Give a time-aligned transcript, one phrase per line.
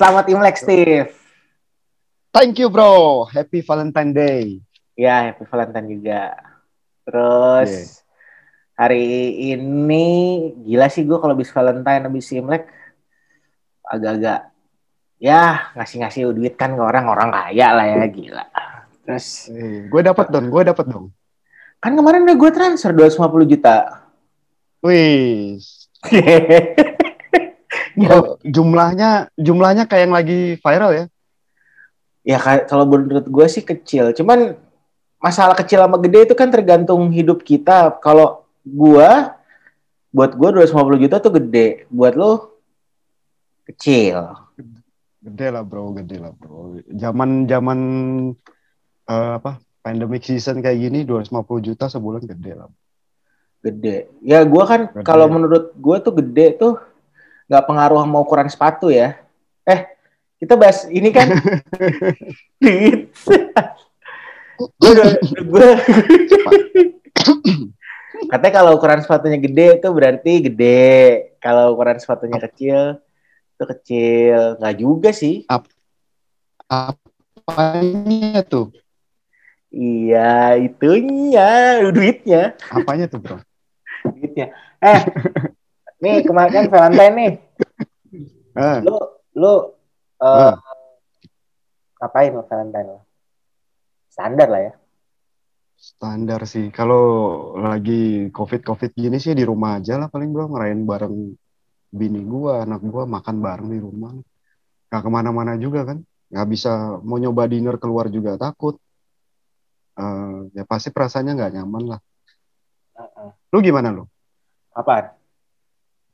[0.00, 1.12] Selamat Imlek, Steve.
[2.32, 3.28] Thank you, bro.
[3.28, 4.44] Happy Valentine Day.
[4.96, 6.40] Ya, happy Valentine juga.
[7.04, 7.84] Terus yeah.
[8.80, 9.04] hari
[9.52, 10.08] ini
[10.64, 12.64] gila sih gue kalau habis Valentine habis Imlek
[13.84, 14.48] agak-agak
[15.20, 18.48] ya ngasih-ngasih duit kan ke orang-orang kaya lah ya gila.
[19.04, 21.12] Terus eh, gue dapat dong, gue dapat dong.
[21.76, 24.08] Kan kemarin udah gue transfer 250 juta.
[24.80, 25.60] Wih.
[28.08, 31.04] oh, jumlahnya jumlahnya kayak yang lagi viral ya?
[32.24, 34.12] Ya kalau menurut gue sih kecil.
[34.16, 34.56] Cuman
[35.20, 37.92] masalah kecil sama gede itu kan tergantung hidup kita.
[38.00, 39.10] Kalau gue,
[40.12, 41.88] buat gue 250 juta tuh gede.
[41.88, 42.32] Buat lo
[43.68, 44.36] kecil.
[45.20, 46.80] Gede lah bro, gede lah bro.
[46.92, 47.78] Zaman zaman
[49.08, 52.68] uh, apa pandemic season kayak gini 250 juta sebulan gede lah.
[53.60, 54.08] Gede.
[54.24, 56.80] Ya gue kan kalau menurut gue tuh gede tuh
[57.50, 59.18] nggak pengaruh sama ukuran sepatu ya.
[59.66, 59.90] Eh,
[60.38, 61.26] kita bahas ini kan.
[65.40, 65.70] gue
[68.28, 71.34] katanya kalau ukuran sepatunya gede itu berarti gede.
[71.42, 73.02] Kalau ukuran sepatunya kecil
[73.58, 74.62] itu kecil.
[74.62, 75.42] Nggak juga sih.
[75.50, 75.66] Ap
[76.70, 78.70] apanya tuh?
[79.70, 82.58] Iya, itunya, duitnya.
[82.74, 83.38] Apanya tuh, Bro?
[84.02, 84.50] Duitnya.
[84.82, 85.00] Eh,
[86.00, 87.32] nih kemarin kan Valentine nih.
[88.56, 88.78] Uh.
[88.82, 88.96] Lu
[89.36, 89.52] lu
[90.18, 90.54] uh, uh.
[92.00, 93.00] ngapain lo Valentine lo?
[94.10, 94.72] Standar lah ya.
[95.76, 96.72] Standar sih.
[96.72, 97.04] Kalau
[97.60, 101.36] lagi covid covid gini sih di rumah aja lah paling bro ngerayain bareng
[101.90, 104.16] bini gua, anak gua makan bareng di rumah.
[104.90, 106.02] Gak ke mana-mana juga kan.
[106.30, 108.80] Gak bisa mau nyoba dinner keluar juga takut.
[110.00, 112.00] Uh, ya pasti perasaannya nggak nyaman lah.
[112.96, 113.30] Uh -uh.
[113.52, 114.08] Lu gimana lu?
[114.72, 115.19] Apaan?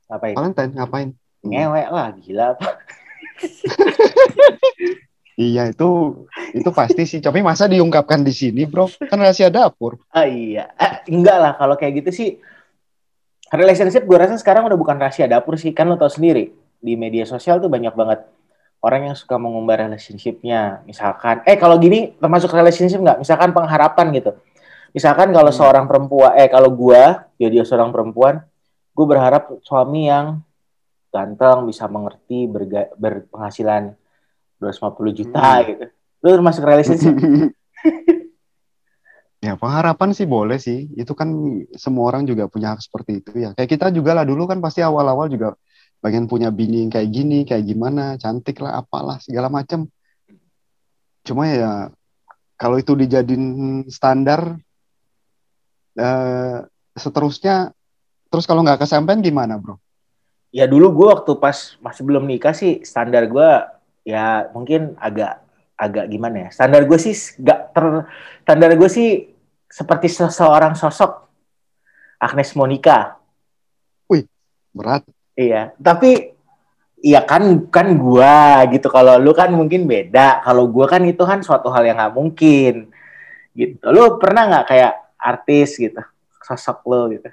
[0.07, 0.35] Ngapain?
[0.35, 1.09] Valentine ngapain?
[1.43, 2.69] Ngewek lah, gila apa?
[5.37, 5.89] iya itu
[6.55, 7.19] itu pasti sih.
[7.19, 8.87] Tapi masa diungkapkan di sini, bro?
[8.87, 9.99] Kan rahasia dapur.
[10.11, 12.29] Ah iya, eh, enggak lah kalau kayak gitu sih.
[13.47, 16.51] Relationship gue rasa sekarang udah bukan rahasia dapur sih, kan lo tau sendiri
[16.83, 18.27] di media sosial tuh banyak banget
[18.83, 20.83] orang yang suka mengumbar relationshipnya.
[20.83, 23.23] Misalkan, eh kalau gini termasuk relationship nggak?
[23.23, 24.31] Misalkan pengharapan gitu.
[24.91, 25.59] Misalkan kalau hmm.
[25.59, 27.03] seorang perempuan, eh kalau gue,
[27.39, 28.43] ya dia seorang perempuan,
[28.97, 30.41] gue berharap suami yang
[31.13, 33.93] ganteng bisa mengerti berga, berpenghasilan
[34.57, 35.65] 250 juta hmm.
[35.69, 35.85] gitu.
[36.25, 37.13] Lu termasuk relationship
[39.45, 39.53] ya?
[39.53, 40.89] Pengharapan sih boleh sih.
[40.97, 41.29] Itu kan
[41.77, 43.53] semua orang juga punya hak seperti itu ya.
[43.53, 45.53] Kayak kita juga lah dulu kan pasti awal-awal juga
[46.01, 49.89] bagian punya bini kayak gini kayak gimana cantik lah apalah segala macam
[51.25, 51.89] cuma ya
[52.53, 54.61] kalau itu dijadiin standar
[55.97, 56.57] eh,
[56.93, 57.73] seterusnya
[58.27, 59.79] Terus kalau nggak kesampaian gimana, bro?
[60.51, 63.49] Ya dulu gue waktu pas masih belum nikah sih standar gue
[64.07, 65.43] ya mungkin agak
[65.75, 66.49] agak gimana ya?
[66.51, 67.85] Standar gue sih nggak ter
[68.43, 69.09] standar gue sih
[69.67, 71.27] seperti seseorang sosok
[72.17, 73.19] Agnes Monica.
[74.07, 74.25] Wih,
[74.73, 75.05] berat.
[75.37, 76.37] Iya, tapi
[76.97, 81.45] Iya kan kan gua gitu kalau lu kan mungkin beda kalau gua kan itu kan
[81.45, 82.89] suatu hal yang nggak mungkin
[83.53, 86.01] gitu lu pernah nggak kayak artis gitu
[86.41, 87.29] sosok lo gitu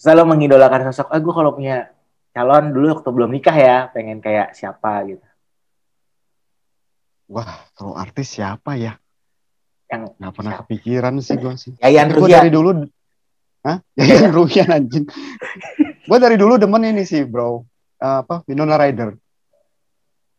[0.00, 1.92] selalu mengidolakan sosok, ah gue kalau punya
[2.32, 5.26] calon dulu waktu belum nikah ya, pengen kayak siapa gitu.
[7.28, 8.96] Wah, kalau artis siapa ya?
[9.92, 10.62] Yang nggak pernah siapa?
[10.64, 11.72] kepikiran sih gue sih.
[11.84, 12.88] Yayan Gue dari dulu,
[13.60, 13.76] Hah?
[14.00, 15.04] Yayan Ruhian anjing.
[16.00, 17.60] gue dari dulu demen ini sih bro.
[18.00, 18.40] Uh, apa?
[18.48, 19.12] Winona Ryder.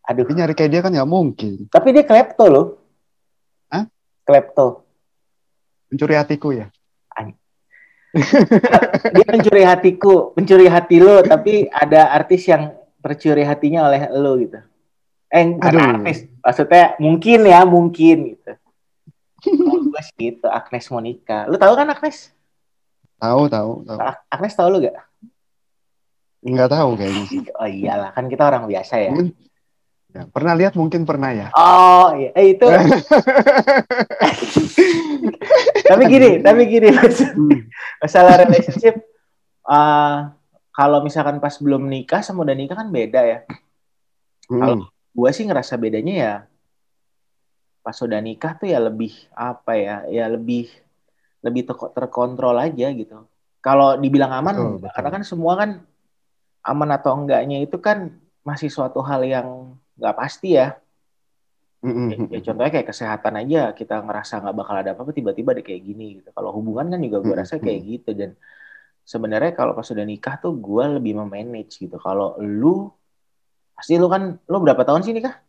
[0.10, 0.26] Aduh.
[0.26, 1.70] Tapi nyari kayak dia kan nggak mungkin.
[1.70, 2.66] Tapi dia klepto loh.
[3.70, 3.86] Hah?
[4.26, 4.82] Klepto.
[5.94, 6.74] Mencuri hatiku ya?
[8.12, 14.60] Dia mencuri hatiku, mencuri hati lo, tapi ada artis yang tercuri hatinya oleh lo gitu.
[15.32, 18.52] Eh, bukan artis, maksudnya mungkin ya, mungkin gitu.
[19.92, 21.48] gue sih gitu, Agnes Monica.
[21.48, 22.36] Lu tahu kan Agnes?
[23.18, 23.97] Tahu, tahu, tahu.
[24.28, 24.97] Agnes tahu lu gak?
[26.41, 27.26] Enggak tahu kayaknya.
[27.58, 29.14] Oh iyalah, kan kita orang biasa ya.
[30.11, 31.47] Ya, pernah lihat mungkin pernah ya.
[31.55, 32.67] Oh iya, eh, itu.
[35.91, 37.72] tapi gini, tapi gini hmm.
[38.03, 38.99] masalah relationship.
[39.63, 40.35] Uh,
[40.75, 43.40] kalau misalkan pas belum nikah sama udah nikah kan beda ya.
[44.52, 44.59] Hmm.
[44.59, 46.35] Kalau gue sih ngerasa bedanya ya
[47.81, 50.69] pas udah nikah tuh ya lebih apa ya, ya lebih
[51.41, 53.25] lebih terkontrol aja gitu.
[53.63, 54.91] Kalau dibilang aman, betul, betul.
[54.93, 55.69] karena kan semua kan
[56.61, 58.13] aman atau enggaknya itu kan
[58.46, 60.74] masih suatu hal yang nggak pasti ya.
[61.82, 62.30] Mm-hmm.
[62.30, 65.82] Ya, ya contohnya kayak kesehatan aja kita ngerasa nggak bakal ada apa-apa tiba-tiba ada kayak
[65.86, 66.30] gini gitu.
[66.34, 68.34] Kalau hubungan kan juga gue rasa kayak gitu dan
[69.06, 71.98] sebenarnya kalau pas sudah nikah tuh gue lebih memanage gitu.
[72.02, 72.90] Kalau lu
[73.82, 75.42] Pasti lu kan, lu berapa tahun sih nikah?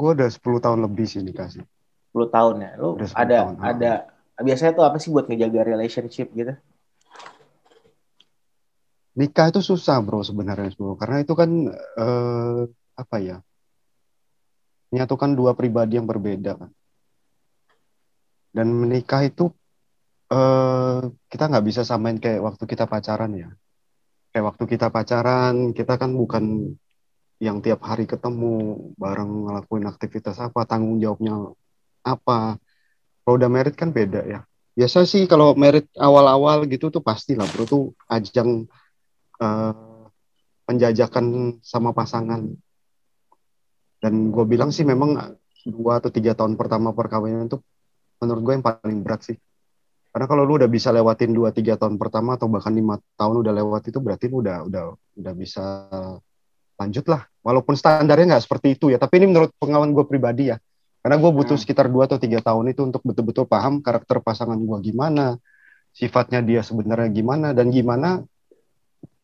[0.00, 1.60] Gue udah 10 tahun lebih sih nikah sih.
[2.16, 2.70] 10 tahun ya.
[2.80, 3.92] Lu Udah 10 ada tahun, ada
[4.40, 6.56] biasanya tuh apa sih buat ngejaga relationship gitu?
[9.18, 10.94] Nikah itu susah bro sebenarnya bro.
[10.94, 12.60] Karena itu kan eh,
[12.94, 13.42] apa ya?
[14.94, 16.70] Menyatukan dua pribadi yang berbeda kan.
[18.54, 19.50] Dan menikah itu
[20.30, 23.50] eh kita nggak bisa samain kayak waktu kita pacaran ya.
[24.30, 26.44] Kayak waktu kita pacaran, kita kan bukan
[27.42, 31.54] yang tiap hari ketemu, bareng ngelakuin aktivitas apa, tanggung jawabnya
[32.06, 32.58] apa.
[33.22, 34.40] Kalau udah merit kan beda ya.
[34.78, 38.70] Biasa sih kalau merit awal-awal gitu tuh pasti lah bro tuh ajang
[39.38, 40.04] eh,
[40.68, 42.44] penjajakan sama pasangan.
[43.98, 45.16] Dan gue bilang sih memang
[45.66, 47.58] dua atau tiga tahun pertama perkawinan itu
[48.22, 49.36] menurut gue yang paling berat sih.
[50.08, 53.92] Karena kalau lu udah bisa lewatin 2-3 tahun pertama atau bahkan lima tahun udah lewat
[53.92, 54.82] itu berarti lu udah udah
[55.20, 55.64] udah bisa
[56.78, 57.26] lanjut lah.
[57.44, 60.56] Walaupun standarnya nggak seperti itu ya, tapi ini menurut pengalaman gue pribadi ya.
[61.02, 61.62] Karena gue butuh Hmm.
[61.62, 65.38] sekitar 2 atau tiga tahun itu untuk betul-betul paham karakter pasangan gue gimana,
[65.94, 68.22] sifatnya dia sebenarnya gimana dan gimana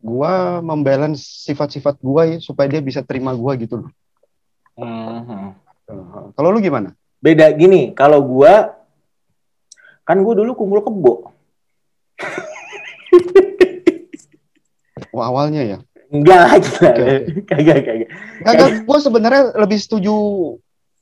[0.05, 3.91] gue membalance sifat-sifat gue ya, supaya dia bisa terima gue gitu loh.
[4.77, 5.65] Mhm.
[5.85, 6.97] Uh, Kalau lu gimana?
[7.21, 8.77] Beda gini, kalau gua
[10.05, 11.33] kan gua dulu kumpul kebo.
[15.15, 15.79] Wah, awalnya ya.
[16.13, 16.85] Enggak oke.
[17.49, 18.09] Kagak, kagak.
[18.45, 20.15] Kagak, gue sebenarnya lebih setuju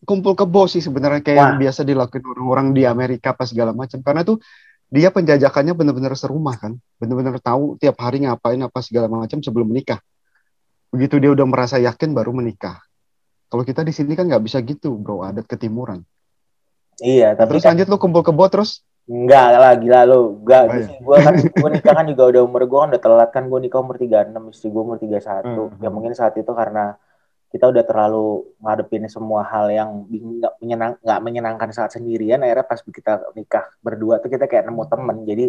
[0.02, 1.46] kumpul kebo sih sebenarnya kayak Wah.
[1.54, 3.99] yang biasa dilakukan orang-orang di Amerika pas segala macam.
[4.02, 4.38] Karena tuh
[4.93, 10.05] dia penjajakannya benar-benar serumah kan, benar-benar tahu tiap hari ngapain apa segala macam sebelum menikah.
[10.93, 12.77] Begitu dia udah merasa yakin baru menikah.
[13.49, 16.05] Kalau kita di sini kan nggak bisa gitu, bro, adat ketimuran.
[17.00, 20.44] Iya, tapi Terus kan lanjut lu kumpul kebo terus enggak lah gila lu.
[20.44, 20.87] Enggak, Oh, iya.
[21.00, 23.81] gua kan gua nikah kan juga udah umur gua kan udah telat kan gua nikah
[23.81, 25.73] umur 36, istri gua umur 31.
[25.73, 25.81] Hmm.
[25.81, 27.00] Ya mungkin saat itu karena
[27.52, 32.81] kita udah terlalu ngadepin semua hal yang nggak menyenang nggak menyenangkan saat sendirian akhirnya pas
[32.81, 35.16] kita nikah berdua tuh kita kayak nemu temen.
[35.28, 35.44] Jadi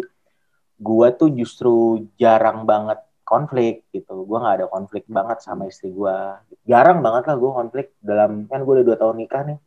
[0.76, 4.28] gua tuh justru jarang banget konflik gitu.
[4.28, 6.44] Gua nggak ada konflik banget sama istri gua.
[6.68, 9.58] Jarang banget lah gua konflik dalam kan gua udah dua tahun nikah nih.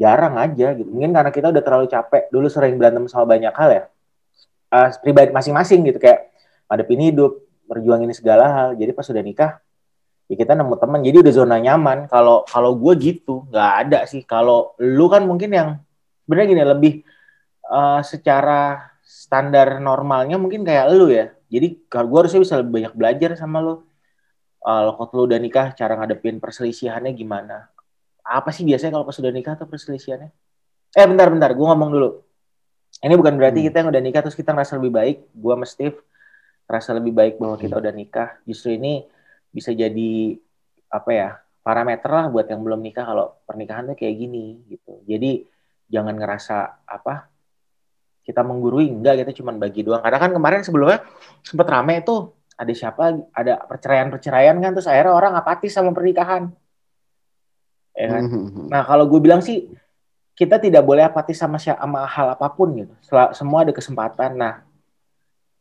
[0.00, 0.88] Jarang aja gitu.
[0.88, 2.32] Mungkin karena kita udah terlalu capek.
[2.32, 3.82] Dulu sering berantem sama banyak hal ya.
[4.72, 6.00] Eh, pribadi masing-masing gitu.
[6.00, 6.32] Kayak
[6.72, 7.36] ngadepin hidup
[7.68, 8.68] berjuang ini segala hal.
[8.80, 9.63] Jadi pas udah nikah
[10.24, 12.08] ya kita nemu teman jadi udah zona nyaman.
[12.08, 14.24] Kalau kalau gue gitu nggak ada sih.
[14.24, 15.68] Kalau lu kan mungkin yang
[16.24, 16.92] sebenarnya gini lebih
[17.68, 21.32] eh, secara standar normalnya mungkin kayak lu ya.
[21.52, 23.84] Jadi kalau gue harusnya bisa lebih banyak belajar sama lu.
[24.64, 27.68] Kalau lu udah nikah cara ngadepin perselisihannya gimana?
[28.24, 30.32] Apa sih biasanya kalau pas udah nikah tuh perselisihannya?
[30.96, 32.10] Eh bentar bentar gue ngomong dulu.
[33.04, 33.66] Ini bukan berarti Hmm.
[33.68, 35.16] kita yang udah nikah terus kita ngerasa lebih baik.
[35.36, 35.98] Gue sama Steve
[36.64, 38.40] ngerasa lebih baik bahwa kita udah nikah.
[38.48, 39.04] Justru ini
[39.54, 40.34] bisa jadi
[40.90, 41.28] apa ya
[41.62, 45.46] parameter lah buat yang belum nikah kalau pernikahan tuh kayak gini gitu jadi
[45.88, 47.30] jangan ngerasa apa
[48.26, 51.06] kita menggurui enggak kita cuma bagi doang karena kan kemarin sebelumnya
[51.46, 56.50] sempet rame tuh ada siapa ada perceraian perceraian kan terus akhirnya orang apatis sama pernikahan
[57.94, 58.68] ya kan Mhm.
[58.74, 59.70] Nah, kalau gue bilang sih
[60.34, 62.94] kita tidak boleh apatis sama sama hal apa pun gitu.
[63.32, 64.34] Semua ada kesempatan.
[64.34, 64.66] Nah,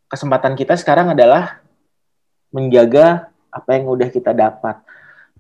[0.10, 1.62] kesempatan kita sekarang adalah
[2.50, 4.82] menjaga apa yang udah kita dapat.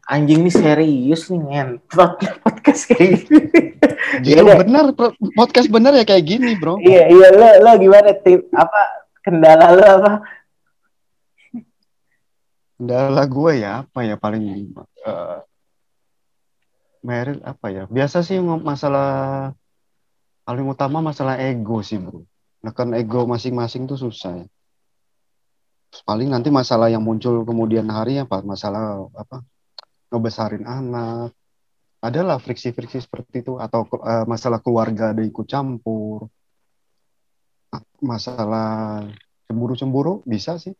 [0.03, 2.11] Anjing nih serius nih ngentot
[2.43, 3.39] podcast kayak gini.
[4.19, 6.75] Justru Iya, benar pro- podcast benar ya kayak gini, bro.
[6.77, 8.81] iya, iya lo lo gimana tip apa
[9.23, 10.11] kendala lo apa?
[12.77, 14.75] Kendala gue ya apa ya paling
[15.07, 15.37] eh
[17.03, 17.83] merit apa ya?
[17.87, 19.51] Biasa sih masalah
[20.43, 22.27] paling utama masalah ego sih bro.
[22.59, 24.47] Nekan ego masing-masing tuh susah ya.
[26.01, 28.41] Paling nanti masalah yang muncul kemudian hari apa?
[28.41, 29.45] Masalah apa?
[30.09, 31.29] Ngebesarin anak.
[32.01, 36.25] Adalah friksi-friksi seperti itu atau eh, masalah keluarga ada ikut campur.
[38.01, 39.05] Masalah
[39.45, 40.73] cemburu-cemburu bisa sih.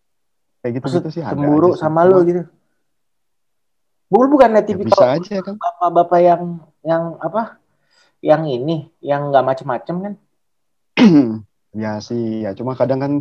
[0.65, 1.79] Kayak gitu-gitu sih ada Cemburu sih.
[1.79, 2.43] sama lo gitu.
[4.09, 5.55] Gue bukan Ya, tipikal bisa aja kan.
[5.57, 6.43] bapak-bapak yang
[6.85, 7.57] yang apa?
[8.23, 10.13] Yang ini, yang nggak macem-macem kan?
[11.83, 13.13] ya sih, ya cuma kadang kan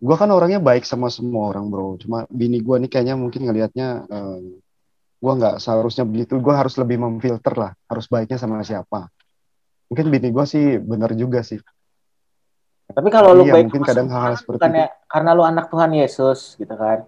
[0.00, 2.00] gua kan orangnya baik sama semua orang bro.
[2.00, 4.40] Cuma bini gua nih kayaknya mungkin ngelihatnya eh,
[5.20, 6.40] gua nggak seharusnya begitu.
[6.40, 9.12] Gua harus lebih memfilter lah, harus baiknya sama siapa.
[9.92, 11.60] Mungkin bini gua sih benar juga sih.
[12.90, 16.58] Tapi kalau lu Iya, baik mungkin kadang hal-hal seperti bukannya karena lu anak Tuhan Yesus
[16.58, 17.06] gitu kan.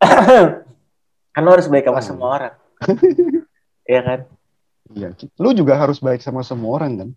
[1.34, 2.04] kan lu harus baik sama Ah.
[2.04, 2.54] semua orang.
[3.82, 4.20] Iya kan?
[4.94, 5.08] Iya,
[5.42, 7.08] lu juga harus baik sama semua orang kan.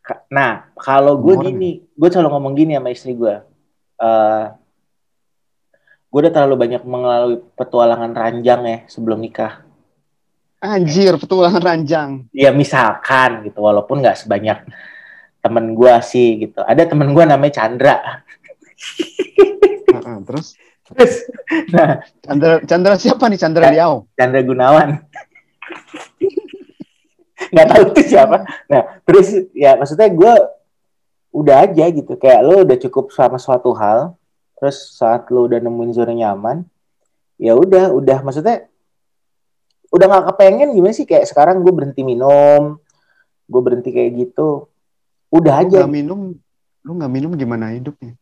[0.00, 3.44] Ka- Nah, kalau gue gini, gue selalu ngomong gini sama istri gue.
[4.02, 4.44] Eh,
[6.10, 9.62] gue udah terlalu banyak mengalami petualangan ranjang ya sebelum nikah.
[10.62, 12.10] Anjir, petualangan ranjang.
[12.34, 14.66] Ya misalkan gitu, walaupun nggak sebanyak
[15.42, 16.62] temen gue sih gitu.
[16.62, 17.98] Ada temen gue namanya Chandra.
[19.90, 20.54] uh, uh, terus?
[20.82, 21.14] Terus,
[21.74, 24.10] nah, Chandra, Chandra siapa nih Chandra Liao?
[24.18, 24.98] Chandra Gunawan.
[27.52, 28.46] nggak tahu itu siapa.
[28.70, 30.34] Nah, terus ya maksudnya gue
[31.32, 34.14] udah aja gitu, kayak lo udah cukup sama suatu hal,
[34.60, 36.68] terus saat lo udah nemuin zona nyaman
[37.40, 38.20] ya udah udah.
[38.22, 38.68] Maksudnya
[39.90, 41.08] udah nggak kepengen gimana sih?
[41.08, 42.78] Kayak sekarang gue berhenti minum
[43.50, 44.68] gue berhenti kayak gitu.
[45.32, 45.78] Udah lu aja.
[45.84, 46.36] gak minum
[46.84, 48.16] lu nggak minum gimana hidupnya?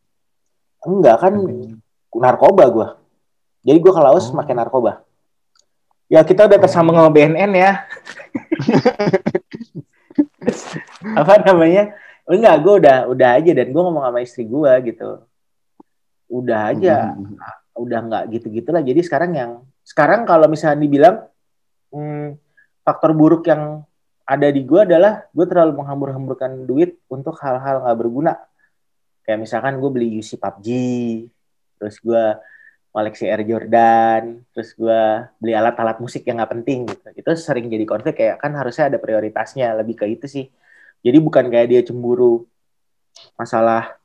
[0.81, 1.33] Enggak kan
[2.11, 2.87] narkoba gue
[3.61, 4.35] jadi gue ke Laos oh.
[4.35, 5.05] makin narkoba.
[6.11, 7.87] Ya kita udah tersambung sama BNN ya.
[11.19, 11.95] Apa namanya
[12.29, 15.09] enggak gue udah udah aja dan gue ngomong sama istri gue gitu.
[16.31, 17.15] Udah aja.
[17.17, 17.37] Hmm.
[17.71, 19.51] udah nggak gitu-gitu lah jadi sekarang yang
[19.87, 21.23] sekarang kalau misalnya dibilang
[21.89, 22.37] hmm,
[22.85, 23.81] faktor buruk yang
[24.25, 28.33] ada di gue adalah gue terlalu menghambur-hamburkan duit untuk hal-hal nggak berguna.
[29.27, 30.67] Kayak misalkan gue beli UC PUBG
[31.81, 32.25] terus gue
[32.91, 35.01] koleksi Air Jordan terus gue
[35.41, 37.07] beli alat-alat musik yang nggak penting gitu.
[37.11, 39.75] Itu sering jadi konflik kayak kan harusnya ada prioritasnya.
[39.83, 40.45] Lebih ke itu sih
[41.01, 42.45] jadi bukan kayak dia cemburu
[43.35, 43.97] masalah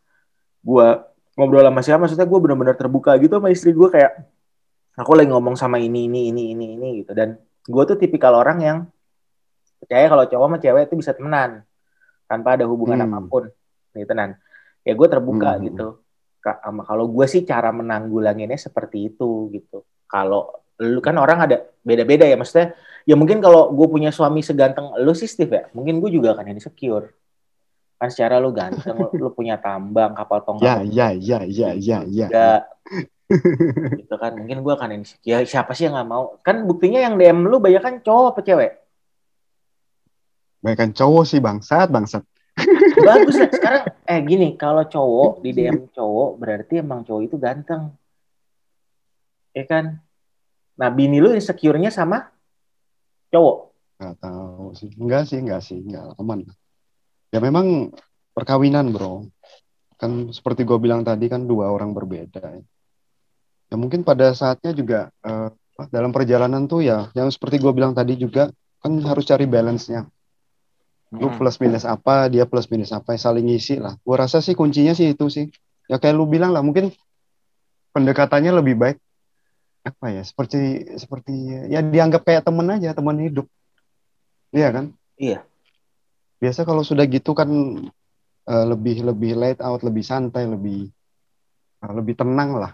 [0.64, 0.88] gue
[1.36, 4.24] ngobrol sama siapa maksudnya gue benar-benar terbuka gitu sama istri gue kayak
[4.96, 7.36] aku lagi ngomong sama ini ini ini ini ini gitu dan
[7.68, 8.78] gue tuh tipikal orang yang
[9.78, 11.62] percaya kalau cowok sama cewek itu bisa temenan
[12.26, 13.06] tanpa ada hubungan hmm.
[13.12, 13.44] apa pun
[13.92, 14.40] gitu nan
[14.82, 15.62] ya gue terbuka hmm.
[15.70, 15.86] gitu
[16.86, 22.36] kalau gue sih cara menanggulanginnya seperti itu gitu kalau lu kan orang ada beda-beda ya
[22.36, 22.76] maksudnya
[23.08, 26.52] ya mungkin kalau gue punya suami seganteng lu sih Steve ya mungkin gue juga akan
[26.52, 27.14] insecure
[27.96, 32.50] kan secara lu ganteng lu, punya tambang kapal tongkang ya ya ya ya ya ya.
[33.98, 36.38] gitu kan mungkin gue akan ini ya siapa sih yang nggak mau?
[36.46, 38.72] Kan buktinya yang DM lu banyak kan cowok apa cewek?
[40.62, 42.22] Banyak kan cowok sih bangsat bangsat.
[43.02, 47.90] Bagus lah sekarang eh gini kalau cowok di DM cowok berarti emang cowok itu ganteng.
[49.50, 50.05] Ya kan
[50.76, 52.28] nah bini lu insecure-nya sama
[53.32, 53.56] cowok?
[53.96, 54.90] Nggak tahu sih.
[55.00, 55.78] Enggak sih enggak sih.
[55.80, 56.44] Enggak aman.
[57.32, 57.92] Ya memang
[58.36, 59.28] perkawinan bro.
[59.96, 62.60] Kan seperti gue bilang tadi kan dua orang berbeda ya,
[63.72, 65.48] ya mungkin pada saatnya juga uh,
[65.88, 68.52] dalam perjalanan tuh ya yang seperti gue bilang tadi juga
[68.84, 70.04] kan harus cari balance-nya.
[71.16, 71.40] Lu hmm.
[71.40, 73.96] plus minus apa dia plus minus apa saling ngisi lah.
[74.04, 75.48] Gue rasa sih kuncinya sih itu sih.
[75.88, 76.92] Ya kayak lu bilang lah mungkin
[77.96, 79.00] pendekatannya lebih baik
[79.86, 81.34] apa ya seperti seperti
[81.70, 83.46] ya dianggap kayak temen aja teman hidup.
[84.50, 84.84] Iya kan?
[85.14, 85.46] Iya.
[86.42, 87.48] Biasa kalau sudah gitu kan
[88.50, 90.90] uh, lebih lebih light out lebih santai lebih
[91.86, 92.72] uh, lebih tenang lah.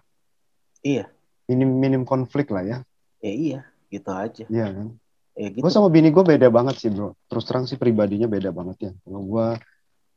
[0.80, 1.12] Iya.
[1.52, 2.78] Minim minim konflik lah ya.
[3.20, 3.60] Ya iya
[3.92, 4.44] gitu aja.
[4.48, 4.88] Iya kan?
[5.32, 5.64] Ya, gitu.
[5.64, 7.12] gue sama bini gue beda banget sih bro.
[7.28, 8.92] Terus terang sih pribadinya beda banget ya.
[9.04, 9.46] Kalau gue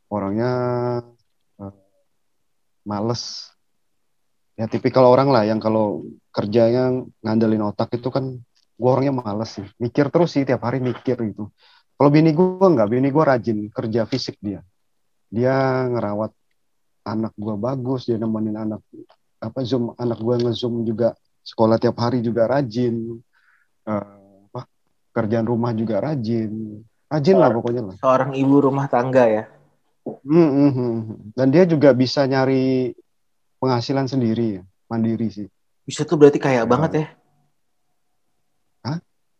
[0.07, 0.51] orangnya
[1.59, 1.75] uh,
[2.87, 3.54] males
[4.55, 8.39] ya tipikal orang lah yang kalau kerjanya ngandelin otak itu kan
[8.75, 11.51] gue orangnya males sih mikir terus sih tiap hari mikir gitu
[11.95, 14.59] kalau bini gue nggak, bini gue rajin kerja fisik dia.
[15.31, 16.31] Dia ngerawat
[17.07, 18.83] anak gue bagus, dia nemenin anak
[19.39, 23.15] apa zoom anak gue ngezoom juga sekolah tiap hari juga rajin.
[23.88, 24.67] Uh, apa,
[25.15, 26.83] kerjaan rumah juga rajin.
[27.07, 27.95] Rajin lah pokoknya lah.
[27.95, 29.43] Seorang ibu rumah tangga ya.
[30.03, 30.93] Hmm, hmm.
[31.31, 32.91] Dan dia juga bisa nyari
[33.65, 35.50] penghasilan sendiri ya, mandiri sih.
[35.81, 37.05] Bisa tuh berarti kaya uh, banget ya?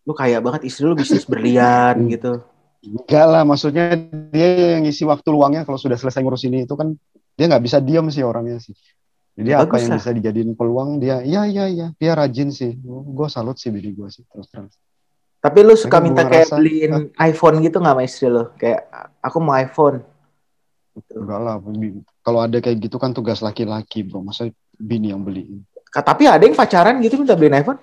[0.06, 2.46] Lu kaya banget istri lu bisnis berlian gitu.
[2.86, 3.98] Enggak lah maksudnya
[4.30, 6.94] dia yang ngisi waktu luangnya kalau sudah selesai ngurus ini itu kan
[7.34, 8.78] dia nggak bisa diam sih orangnya sih.
[9.36, 10.00] Jadi Bagus apa yang lah.
[10.00, 12.78] bisa dijadiin peluang dia iya iya iya dia rajin sih.
[12.86, 14.78] Gue salut sih bini gue sih terus terus.
[15.42, 18.44] Tapi lu suka Mereka minta kayak rasa, beliin uh, iPhone gitu nggak sama istri lu?
[18.62, 18.86] Kayak
[19.26, 20.06] aku mau iPhone.
[20.96, 21.12] Gitu.
[21.20, 21.60] enggak lah
[22.26, 25.62] kalau ada kayak gitu kan tugas laki-laki bro masa bini yang beliin
[25.94, 27.80] tapi ada yang pacaran gitu minta beliin iPhone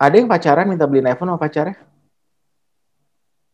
[0.00, 1.76] ada yang pacaran minta beliin iPhone sama pacarnya?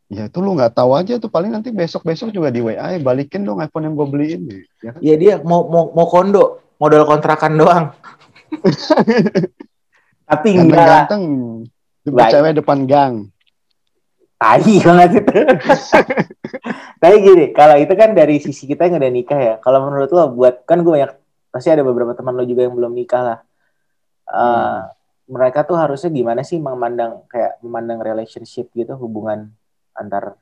[0.06, 3.42] Ya itu lu nggak tahu aja tuh paling nanti besok-besok juga di WA ya balikin
[3.42, 4.42] dong iPhone yang gue beliin.
[4.78, 5.00] Ya kan?
[5.02, 7.84] Iya dia mau mau mau kondo, modal kontrakan doang.
[10.30, 11.10] Tapi enggak.
[11.10, 11.22] Ganteng,
[12.06, 12.30] Baik.
[12.30, 13.14] cewek depan gang.
[14.36, 15.38] Tai banget itu.
[17.00, 19.54] Tapi gini, kalau itu kan dari sisi kita yang udah nikah ya.
[19.64, 21.12] Kalau menurut lo buat kan gue banyak
[21.48, 23.38] pasti ada beberapa teman lo juga yang belum nikah lah.
[24.26, 29.50] Uh, hmm mereka tuh harusnya gimana sih memandang kayak memandang relationship gitu hubungan
[29.90, 30.38] antar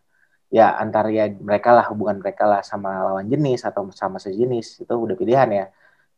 [0.53, 4.93] ya antar ya mereka lah hubungan mereka lah sama lawan jenis atau sama sejenis itu
[4.93, 5.67] udah pilihan ya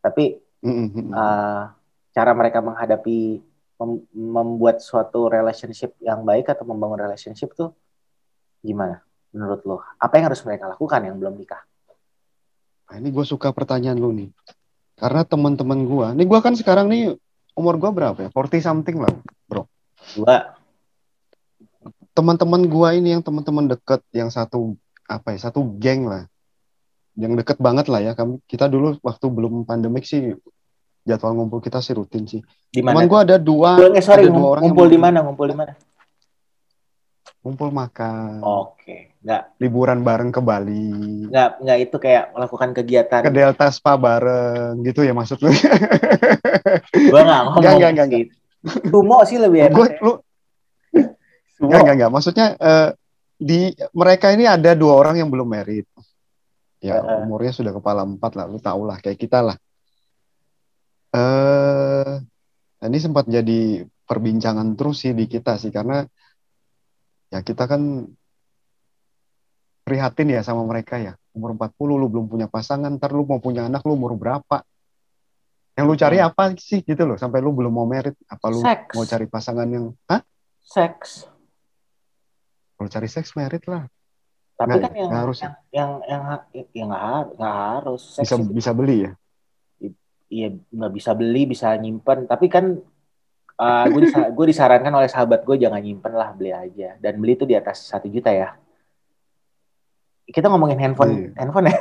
[0.02, 1.62] tapi uh,
[2.11, 3.38] cara mereka menghadapi
[3.76, 7.76] mem membuat suatu relationship yang baik atau membangun relationship tuh
[8.64, 9.04] gimana
[9.37, 9.76] menurut lo?
[10.00, 11.61] Apa yang harus mereka lakukan yang belum nikah?
[12.87, 14.30] Nah, ini gue suka pertanyaan lo nih.
[14.97, 17.12] Karena teman-teman gue, ini gue kan sekarang nih
[17.52, 18.28] umur gue berapa ya?
[18.33, 19.12] 40 something lah,
[19.45, 19.68] bro.
[20.16, 20.56] Dua.
[22.16, 24.73] Teman-teman gue ini yang teman-teman deket, yang satu
[25.04, 26.25] apa ya, satu geng lah,
[27.12, 28.16] yang deket banget lah ya.
[28.16, 30.33] Kami kita dulu waktu belum pandemik sih
[31.06, 32.42] jadwal ngumpul kita sih rutin sih.
[32.66, 32.98] Di mana?
[32.98, 35.18] Teman gue ada dua, Ngumpul, eh, sorry, ada dua orang ngumpul di mana?
[35.22, 35.72] Ngumpul di mana?
[37.46, 43.22] ngumpul makan, Oke, nggak liburan bareng ke Bali, nggak nggak itu kayak melakukan kegiatan.
[43.22, 45.54] ke Delta Spa bareng gitu ya maksud lu?
[47.14, 48.26] Gua nggak ngomong Nggak, nggak, nggak, sih.
[48.90, 49.78] Sumo sih lebih enak.
[49.78, 49.98] gue ya.
[50.02, 50.12] lu.
[51.62, 52.10] Enggak, enggak, enggak.
[52.18, 52.88] Maksudnya eh,
[53.38, 53.60] di
[53.94, 55.86] mereka ini ada dua orang yang belum married.
[56.82, 59.56] Ya, umurnya sudah kepala empat lah, lu tau lah, kayak kita lah.
[61.14, 62.12] Eh,
[62.82, 66.02] ini sempat jadi perbincangan terus sih di kita sih, karena
[67.30, 68.06] ya kita kan
[69.82, 71.14] prihatin ya sama mereka ya.
[71.36, 74.64] Umur 40 lu belum punya pasangan, ntar lu mau punya anak lu umur berapa?
[75.76, 76.28] Yang lu cari Hmm.
[76.32, 78.96] apa sih gitu loh, sampai lu belum mau married, apa lu Seks.
[78.96, 80.25] mau cari pasangan yang, hah?
[80.64, 81.28] Seks.
[82.76, 83.84] Kalau cari seks married lah.
[84.56, 85.00] Tapi Nggak kan ya?
[85.04, 85.50] yang, harus ya?
[85.68, 86.22] yang yang
[86.52, 86.88] yang yang
[87.36, 88.02] nggak harus.
[88.16, 89.12] Seks Bisa itu bisa beli ya.
[90.26, 92.78] Iya nggak bisa beli bisa nyimpen tapi kan
[93.88, 97.49] gue disa gue disarankan oleh sahabat gue jangan nyimpen lah beli aja dan beli itu
[97.49, 98.52] di atas satu juta ya
[100.26, 101.28] kita ngomongin handphone Iya.
[101.40, 101.76] handphone ya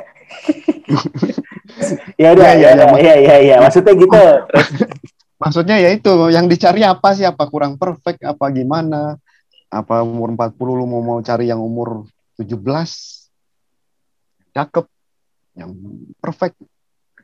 [2.21, 4.15] ya udah Iya, ya iya, ya ya ya ya maksudnya gitu
[5.35, 7.27] Maksudnya ya itu yang dicari apa sih?
[7.27, 8.23] Apa kurang perfect?
[8.23, 9.19] Apa gimana?
[9.67, 12.07] Apa umur 40 lu mau mau cari yang umur
[12.39, 12.55] 17?
[14.55, 14.87] Cakep.
[15.59, 15.69] Yang
[16.23, 16.55] perfect.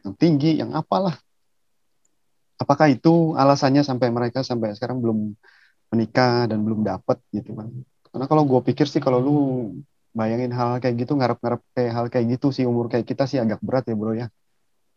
[0.02, 1.18] Yang tinggi, yang apalah.
[2.58, 5.34] Apakah itu alasannya sampai mereka sampai sekarang belum
[5.90, 7.74] menikah dan belum dapat gitu kan?
[8.14, 9.38] Karena kalau gue pikir sih kalau lu
[10.14, 13.58] bayangin hal kayak gitu ngarep-ngarep kayak hal kayak gitu sih umur kayak kita sih agak
[13.66, 14.30] berat ya bro ya.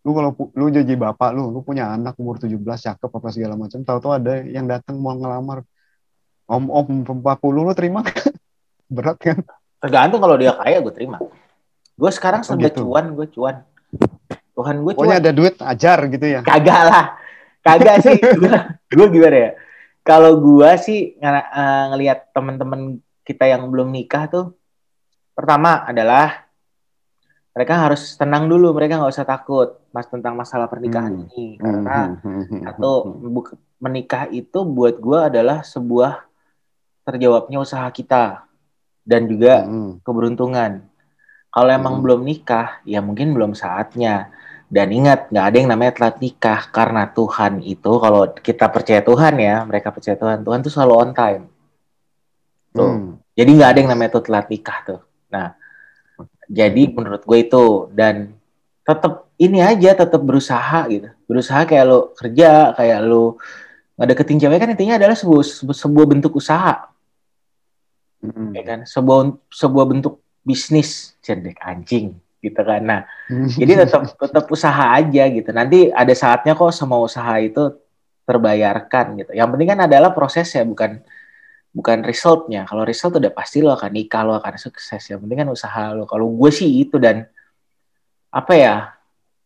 [0.04, 3.80] Lu kalau lu jadi bapak lu, lu punya anak umur 17 cakep apa segala macam,
[3.80, 5.64] tahu-tahu ada yang datang mau ngelamar.
[6.44, 7.24] Om-om 40
[7.56, 8.04] lu terima
[8.92, 9.40] berat kan?
[9.84, 11.20] tergantung kalau dia kaya gue terima
[11.92, 12.88] gue sekarang Oh, serba gitu.
[12.88, 13.56] cuan gue cuan
[14.54, 16.40] Tuhan gue Pokoknya cuan ada duit ajar gitu ya.
[16.40, 17.04] kagak lah
[17.60, 18.18] kagak sih
[18.96, 19.50] gue gimana ya
[20.00, 22.80] kalau gue sih ng- eh, ngelihat teman-teman
[23.20, 24.46] kita yang belum nikah tuh
[25.32, 26.46] pertama adalah
[27.50, 31.26] mereka harus tenang dulu mereka nggak usah takut mas tentang masalah pernikahan Hmm.
[31.28, 32.62] ini karena Hmm.
[32.64, 32.92] atau
[33.24, 36.26] buk- menikah itu buat gue adalah sebuah
[37.02, 38.46] terjawabnya usaha kita
[39.02, 40.00] dan juga Hmm.
[40.00, 40.88] keberuntungan.
[41.48, 42.02] Kalau emang Hmm.
[42.02, 44.32] belum nikah, ya mungkin belum saatnya.
[44.68, 49.34] Dan ingat, nggak ada yang namanya telat nikah karena Tuhan itu kalau kita percaya Tuhan
[49.38, 51.42] ya, mereka percaya Tuhan, Tuhan tuh selalu on time.
[52.74, 52.90] Tuh.
[52.90, 53.10] Hmm.
[53.34, 55.00] Jadi nggak ada yang namanya tuh telat nikah tuh.
[55.30, 55.54] Nah,
[56.46, 58.34] jadi menurut gue itu dan
[58.84, 61.08] tetap ini aja tetap berusaha gitu.
[61.26, 63.38] Berusaha kayak lo kerja, kayak lo
[63.94, 66.94] ngedeketin cewek kan intinya adalah sebuah sebuah, sebuah bentuk usaha
[68.24, 68.56] Hmm.
[68.56, 72.84] ya kan sebuah sebuah bentuk bisnis cendek anjing gitu kan.
[72.84, 73.00] Nah
[73.60, 75.50] jadi tetap tetap usaha aja gitu.
[75.56, 77.72] Nanti ada saatnya kok semua usaha itu
[78.28, 79.32] terbayarkan gitu.
[79.32, 81.00] Yang penting kan adalah prosesnya bukan
[81.72, 82.68] bukan resultnya.
[82.68, 85.00] Kalau result udah pasti lo akan nikah lo akan sukses.
[85.08, 86.04] Yang penting kan usaha lo.
[86.04, 87.24] Kalau gue sih itu dan
[88.34, 88.74] apa ya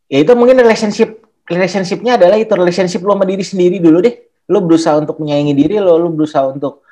[0.09, 4.15] ya itu mungkin relationship relationshipnya adalah itu relationship lo sama diri sendiri dulu deh.
[4.49, 6.83] Lo berusaha untuk menyayangi diri lo lo berusaha untuk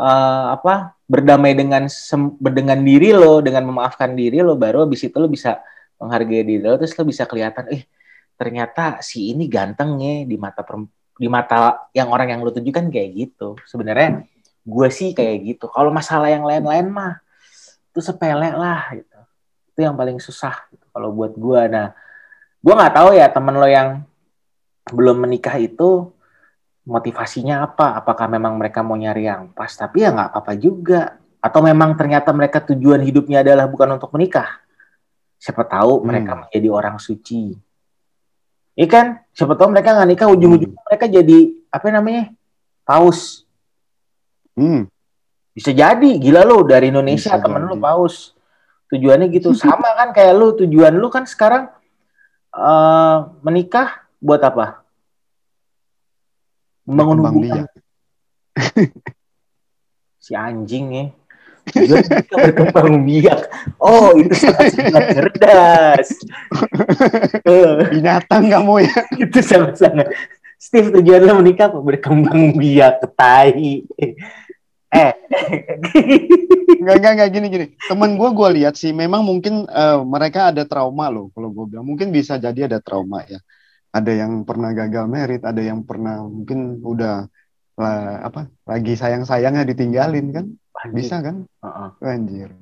[0.00, 1.86] eh, apa berdamai dengan
[2.50, 5.62] dengan diri lo dengan memaafkan diri lo baru habis itu lo bisa
[6.02, 7.86] menghargai diri lo terus lo bisa kelihatan eh
[8.36, 10.60] ternyata si ini ganteng ya di mata
[11.16, 13.56] di mata yang orang yang lo tuju kan kayak gitu.
[13.64, 14.28] Sebenarnya
[14.62, 15.66] gue sih kayak gitu.
[15.72, 17.24] Kalau masalah yang lain-lain mah
[17.90, 19.18] itu sepele lah gitu.
[19.72, 21.62] Itu yang paling susah gitu, kalau buat gue.
[21.72, 21.96] Nah
[22.60, 24.04] gue nggak tahu ya temen lo yang
[24.92, 26.12] belum menikah itu
[26.86, 27.98] motivasinya apa?
[27.98, 29.74] Apakah memang mereka mau nyari yang pas?
[29.74, 31.18] Tapi ya nggak apa-apa juga.
[31.42, 34.62] Atau memang ternyata mereka tujuan hidupnya adalah bukan untuk menikah?
[35.36, 36.06] Siapa tahu Hmm.
[36.08, 37.58] mereka menjadi orang suci.
[38.78, 39.06] Iya kan?
[39.34, 42.30] Siapa tahu mereka nggak nikah ujung-ujungnya mereka jadi apa namanya?
[42.86, 43.42] Paus.
[44.54, 44.86] Hmm.
[45.52, 47.70] Bisa jadi, gila lo dari Indonesia Bisa temen jadi.
[47.72, 48.32] lu paus.
[48.86, 51.66] Tujuannya gitu sama kan kayak lu tujuan lu kan sekarang
[52.52, 54.85] eh menikah buat apa?
[56.86, 57.68] Membangun hubungan biak.
[60.24, 61.06] si anjing ya.
[62.30, 63.40] Berkembang biak.
[63.82, 66.08] Oh, itu sangat-sangat cerdas.
[67.90, 68.96] Binatang kamu ya.
[69.18, 70.06] itu sangat-sangat
[70.56, 71.78] Steve tujuan lo menikah apa?
[71.84, 73.84] Berkembang biak ketai.
[74.94, 75.12] eh.
[76.80, 77.66] Enggak, enggak, enggak, gini, gini.
[77.76, 81.84] Temen gue, gue lihat sih, memang mungkin uh, mereka ada trauma loh, kalau gue bilang.
[81.84, 83.36] Mungkin bisa jadi ada trauma ya.
[83.96, 87.24] Ada yang pernah gagal merit, ada yang pernah mungkin udah
[87.76, 90.46] lah, apa lagi sayang-sayangnya ditinggalin kan.
[90.92, 91.48] Bisa kan?
[91.64, 91.90] Uh -uh.
[92.04, 92.52] Anjir.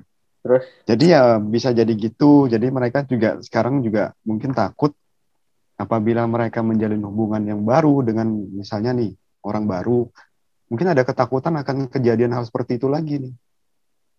[0.45, 0.63] Terus?
[0.85, 2.47] Jadi ya bisa jadi gitu.
[2.47, 4.95] Jadi mereka juga sekarang juga mungkin takut
[5.75, 9.11] apabila mereka menjalin hubungan yang baru dengan misalnya nih
[9.43, 10.07] orang baru,
[10.71, 13.33] mungkin ada ketakutan akan kejadian hal seperti itu lagi nih.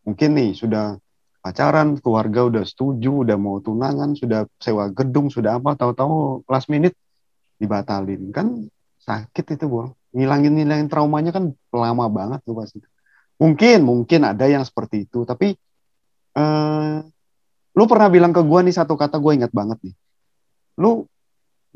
[0.04, 0.98] Mungkin nih sudah
[1.46, 6.98] pacaran, keluarga udah setuju, udah mau tunangan, sudah sewa gedung, sudah apa, tahu-tahu last minute
[7.56, 8.68] dibatalin kan
[9.02, 9.92] sakit itu bu.
[10.16, 12.78] Ngilangin ngilangin traumanya kan lama banget tuh pasti.
[13.36, 15.52] Mungkin mungkin ada yang seperti itu, tapi
[16.40, 17.04] uh,
[17.76, 19.94] lu pernah bilang ke gue nih satu kata gue ingat banget nih.
[20.80, 21.04] Lu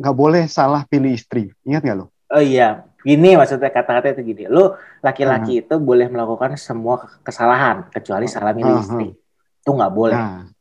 [0.00, 1.52] nggak boleh salah pilih istri.
[1.68, 2.08] Ingat nggak lo?
[2.32, 4.48] Oh iya, gini maksudnya kata-kata itu gini.
[4.48, 4.72] Lu
[5.04, 5.62] laki-laki uh.
[5.66, 9.08] itu boleh melakukan semua kesalahan kecuali salah milih uh, istri.
[9.60, 10.16] Itu nggak boleh.
[10.16, 10.48] Nah.
[10.48, 10.59] Nah.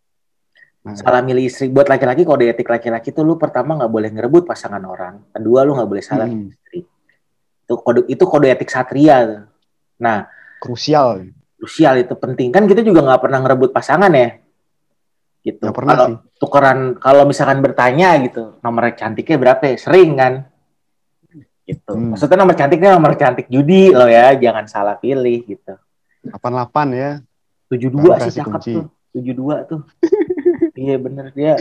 [0.79, 4.81] Salah milih istri buat laki-laki kode etik laki-laki itu lu pertama nggak boleh ngerebut pasangan
[4.81, 5.27] orang.
[5.35, 6.49] Kedua lu nggak boleh salah hmm.
[6.49, 6.87] istri.
[7.67, 9.43] Itu kode itu kode etik satria.
[9.99, 10.17] Nah,
[10.63, 14.39] krusial krusial itu penting kan kita juga nggak pernah ngerebut pasangan ya
[15.43, 16.15] gitu gak pernah kalau sih.
[16.39, 19.75] tukeran kalau misalkan bertanya gitu nomor cantiknya berapa ya?
[19.75, 20.33] sering kan
[21.67, 22.15] gitu hmm.
[22.15, 25.75] maksudnya nomor cantiknya nomor cantik judi lo ya jangan salah pilih gitu
[26.27, 27.11] 88 ya
[27.71, 28.71] 72 sih cakep kunci.
[28.75, 29.79] tuh 72 tuh
[30.79, 31.59] iya bener dia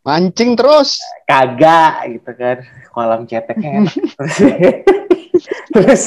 [0.00, 0.96] mancing terus
[1.28, 2.58] kagak gitu kan
[2.96, 3.84] kolam ceteknya
[4.16, 4.36] terus,
[5.72, 6.02] terus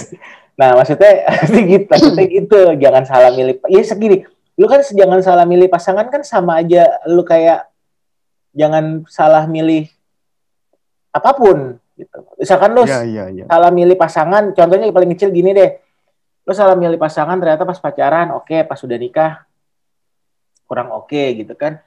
[0.58, 1.14] Nah, maksudnya
[1.46, 3.62] gitu, maksudnya gitu, jangan salah milih.
[3.70, 4.26] Ya segini,
[4.58, 7.70] lu kan jangan salah milih pasangan kan sama aja lu kayak
[8.58, 9.86] jangan salah milih
[11.14, 12.18] apa pun gitu.
[12.42, 13.46] Misalkan lu ya, ya, ya.
[13.46, 15.78] salah milih pasangan, contohnya yang paling kecil gini deh.
[16.42, 19.46] Lu salah milih pasangan ternyata pas pacaran oke, okay, pas sudah nikah
[20.66, 21.78] kurang oke okay, gitu kan.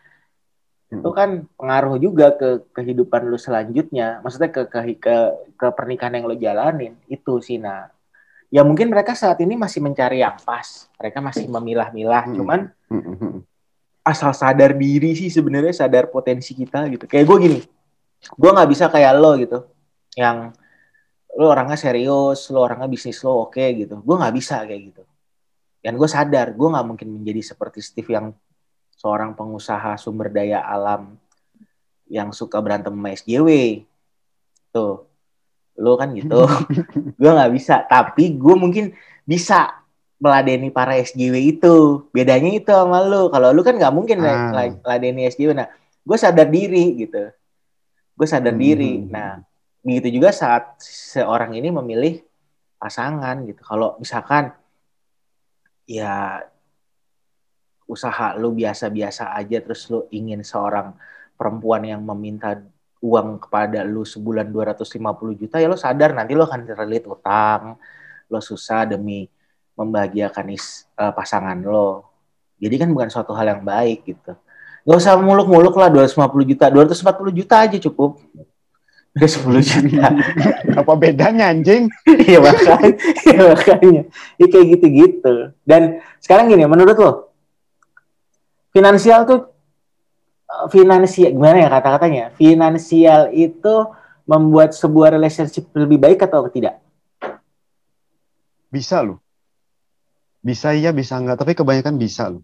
[0.91, 1.07] Hmm.
[1.07, 4.19] Itu kan pengaruh juga ke kehidupan lu selanjutnya.
[4.27, 5.17] Maksudnya ke ke ke,
[5.55, 6.99] ke pernikahan yang lu jalanin.
[7.07, 7.87] Itu sih nah
[8.51, 10.91] ya mungkin mereka saat ini masih mencari yang pas.
[10.99, 12.25] Mereka masih memilah-milah.
[12.27, 12.35] Hmm.
[12.35, 13.47] cuman hmm.
[14.03, 17.07] asal sadar diri sih sebenarnya sadar potensi kita gitu.
[17.07, 17.61] Kayak gue gini.
[18.35, 19.59] Gue nggak bisa kayak lo gitu.
[20.19, 20.59] Yang
[21.39, 24.03] lo orangnya serius lo orangnya bisnis lo oke okay, gitu.
[24.03, 25.03] Gue nggak bisa kayak gitu.
[25.87, 28.35] Dan gue sadar gue nggak mungkin menjadi seperti Steve yang
[29.01, 31.17] seorang pengusaha sumber daya alam
[32.05, 33.49] yang suka berantem sama SJW
[34.69, 35.09] tuh
[35.81, 36.45] lo kan gitu.
[37.21, 38.93] Gue nggak bisa tapi gue mungkin
[39.25, 39.81] bisa
[40.21, 42.05] meladeni para SJW itu.
[42.13, 44.53] Bedanya itu sama lo kalau lo kan nggak mungkin ah.
[44.85, 45.73] meladeni SJW nah
[46.05, 47.33] gue sadar diri gitu.
[48.13, 48.61] Gue sadar hmm.
[48.61, 49.41] diri nah
[49.81, 52.21] begitu juga saat seorang ini memilih
[52.77, 53.65] pasangan gitu.
[53.65, 54.53] Kalau misalkan
[55.89, 56.45] ya
[57.91, 60.95] usaha lu biasa-biasa aja terus lu ingin seorang
[61.35, 62.55] perempuan yang meminta
[63.03, 67.75] uang kepada lu sebulan 250 juta ya lo sadar nanti lo akan terlilit utang.
[68.31, 69.27] Lo susah demi
[69.75, 72.11] membahagiakan is, uh, pasangan lo
[72.61, 74.37] jadi kan bukan suatu hal yang baik gitu.
[74.85, 76.69] Gak usah muluk-muluk lah 250 juta.
[76.69, 78.21] 240 juta aja cukup.
[79.17, 80.07] Udah 10 juta.
[80.81, 81.89] Apa bedanya anjing?
[82.31, 82.93] Iya makanya.
[83.27, 84.03] Iya makanya.
[84.37, 85.35] Ya, kayak gitu-gitu.
[85.65, 87.30] Dan sekarang gini menurut lo
[88.71, 89.41] finansial tuh
[90.71, 92.25] finansial gimana ya kata-katanya?
[92.35, 93.75] Finansial itu
[94.27, 96.79] membuat sebuah relationship lebih baik atau tidak?
[98.71, 99.19] Bisa loh.
[100.41, 101.43] Bisa iya, bisa enggak.
[101.43, 102.43] Tapi kebanyakan bisa loh.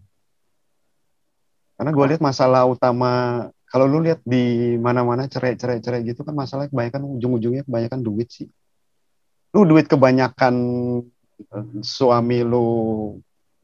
[1.76, 7.20] Karena gue lihat masalah utama, kalau lu lihat di mana-mana cerai-cerai-cerai gitu kan masalah kebanyakan
[7.20, 8.48] ujung-ujungnya kebanyakan duit sih.
[9.52, 10.54] Lu duit kebanyakan
[11.84, 12.66] suami lu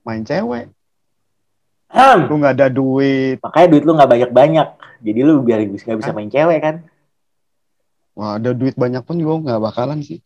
[0.05, 0.69] main cewek.
[1.93, 3.39] Lu nggak ada duit.
[3.45, 4.69] Makanya duit lu nggak banyak-banyak.
[5.03, 6.77] Jadi lu biar nggak bisa main cewek kan.
[8.13, 10.21] Wah, ada duit banyak pun gue nggak bakalan sih.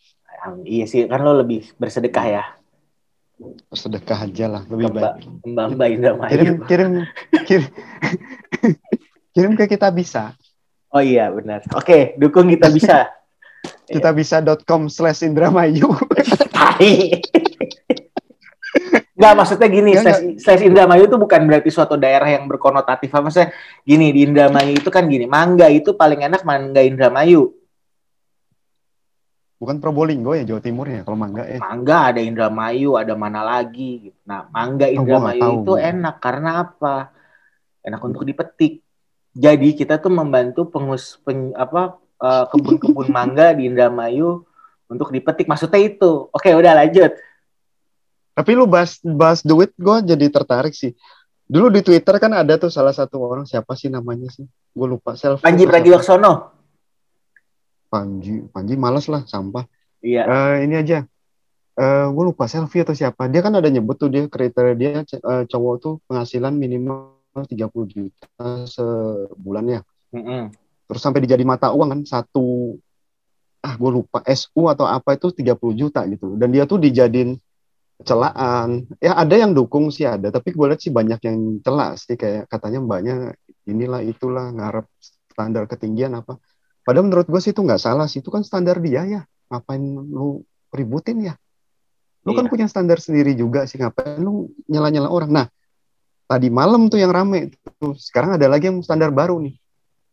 [0.63, 2.45] iya sih, kan lo lebih bersedekah ya.
[3.67, 5.27] Bersedekah aja lah, lebih Kemba, baik.
[5.43, 6.31] Mbak Mbak Indramayu.
[6.31, 6.91] Kirim, kirim,
[7.47, 7.65] kirim,
[9.35, 10.39] kirim ke kita bisa.
[10.95, 11.67] Oh iya, benar.
[11.75, 13.11] Oke, dukung kita bisa.
[13.93, 15.91] kita bisa.com slash Indramayu.
[19.17, 23.09] Enggak, maksudnya gini, slash, slash Indramayu itu bukan berarti suatu daerah yang berkonotatif.
[23.09, 23.49] Maksudnya
[23.81, 27.57] gini, di Indramayu itu kan gini, mangga itu paling enak mangga Indramayu.
[29.57, 31.57] Bukan Probolinggo ya Jawa Timur ya kalau mangga ya.
[31.57, 34.19] Mangga ada Indramayu, ada mana lagi gitu.
[34.29, 37.09] Nah, mangga oh, Indramayu oh, itu enak karena apa?
[37.81, 38.85] Enak untuk dipetik.
[39.33, 44.45] Jadi kita tuh membantu pengus pen, apa uh, kebun-kebun mangga di Indramayu
[44.93, 45.49] untuk dipetik.
[45.49, 46.29] Maksudnya itu.
[46.29, 47.17] Oke, udah lanjut.
[48.37, 50.93] Tapi lu bahas bahas duit gue jadi tertarik sih.
[51.49, 54.45] Dulu di Twitter kan ada tuh salah satu orang siapa sih namanya sih?
[54.77, 55.17] Gue lupa.
[55.17, 55.41] Selfie.
[55.41, 56.53] Panji Pragiwaksono.
[57.89, 59.65] Panji, Panji males lah sampah.
[60.05, 60.29] Iya.
[60.29, 61.09] Eh, ini aja.
[61.81, 63.25] Eh, gue lupa selfie atau siapa.
[63.33, 67.49] Dia kan ada nyebut tuh dia kriteria dia eh, cowok tuh penghasilan minimal 30
[67.89, 68.29] juta
[68.69, 69.81] sebulan ya.
[70.13, 70.53] Mm-mm.
[70.87, 72.77] Terus sampai dijadi mata uang kan satu
[73.65, 76.37] ah gue lupa SU atau apa itu 30 juta gitu.
[76.37, 77.39] Dan dia tuh dijadiin
[78.05, 78.85] celaan.
[79.01, 82.51] Ya ada yang dukung sih ada, tapi gue lihat sih banyak yang celak sih kayak
[82.53, 83.15] katanya mbaknya
[83.65, 84.87] inilah itulah ngarep
[85.33, 86.37] standar ketinggian apa.
[86.85, 89.23] Padahal menurut gue sih itu nggak salah sih, itu kan standar dia ya.
[89.49, 91.35] Ngapain lu ributin ya?
[92.27, 92.53] Lu kan Iya.
[92.53, 95.31] punya standar sendiri juga sih, ngapain lu nyela-nyela orang.
[95.31, 95.47] Nah,
[96.27, 97.95] tadi malam tuh yang rame tuh.
[97.99, 99.55] Sekarang ada lagi yang standar baru nih.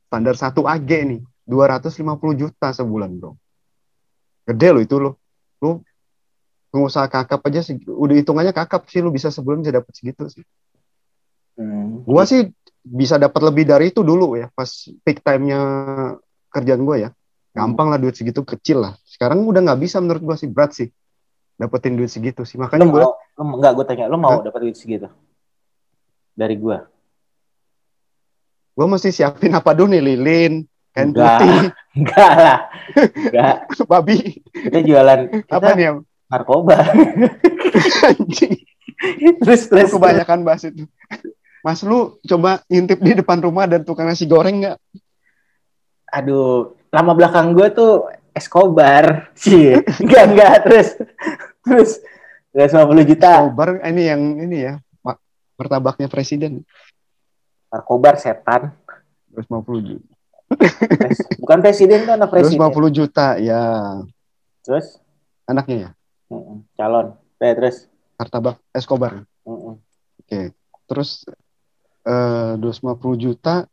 [0.09, 3.37] Standar 1 AG nih, 250 juta sebulan, Bro.
[4.45, 5.17] Gede lo itu lo.
[5.61, 5.81] Lu
[6.73, 10.43] pengusaha kakap aja sih, udah hitungannya kakap sih lu bisa sebulan bisa dapat segitu sih.
[11.53, 12.01] Hmm.
[12.01, 12.49] Gua sih
[12.81, 15.61] bisa dapat lebih dari itu dulu ya, pas peak time-nya
[16.49, 17.09] kerjaan gua ya.
[17.53, 18.97] Gampang lah duit segitu kecil lah.
[19.05, 20.89] Sekarang udah nggak bisa menurut gua sih berat sih
[21.57, 22.57] dapetin duit segitu sih.
[22.57, 25.09] Lu Makanya gua mau, lu, enggak gue tanya, lu mau dapat duit segitu?
[26.33, 26.89] Dari gua.
[28.73, 30.65] gua mesti siapin apa dulu nih lilin,
[30.97, 31.37] kain Enggak.
[31.37, 31.61] putih,
[32.01, 32.59] Enggak lah.
[33.13, 33.55] Enggak.
[33.91, 34.17] babi,
[34.49, 35.85] Kita jualan kita apa nih
[36.33, 36.81] narkoba.
[39.43, 39.89] terus terus.
[39.93, 40.89] kebanyakan bahas itu.
[41.61, 44.77] Mas lu coba ngintip di depan rumah dan tukang nasi goreng nggak?
[46.13, 49.29] Aduh, lama belakang gue tuh Escobar.
[49.37, 49.77] Sih.
[50.01, 50.53] Enggak, enggak.
[50.65, 50.87] Terus.
[51.61, 51.91] Terus.
[52.53, 53.29] 250 juta.
[53.49, 55.17] Kobar ini yang ini ya, Pak.
[55.57, 56.65] Martabaknya presiden.
[57.69, 58.73] Narkobar setan.
[59.33, 60.13] 250 juta.
[61.41, 62.61] Bukan presiden tuh anak presiden.
[62.61, 63.61] 250 juta ya
[64.61, 65.01] Terus.
[65.49, 65.89] anaknya ya.
[66.31, 67.17] Mm-mm, calon.
[67.41, 67.87] Eh, terus.
[68.19, 69.25] Martabak Escobar.
[69.43, 69.79] Mm-mm.
[70.23, 70.55] Oke.
[70.87, 71.27] Terus
[72.03, 73.63] eh 250 juta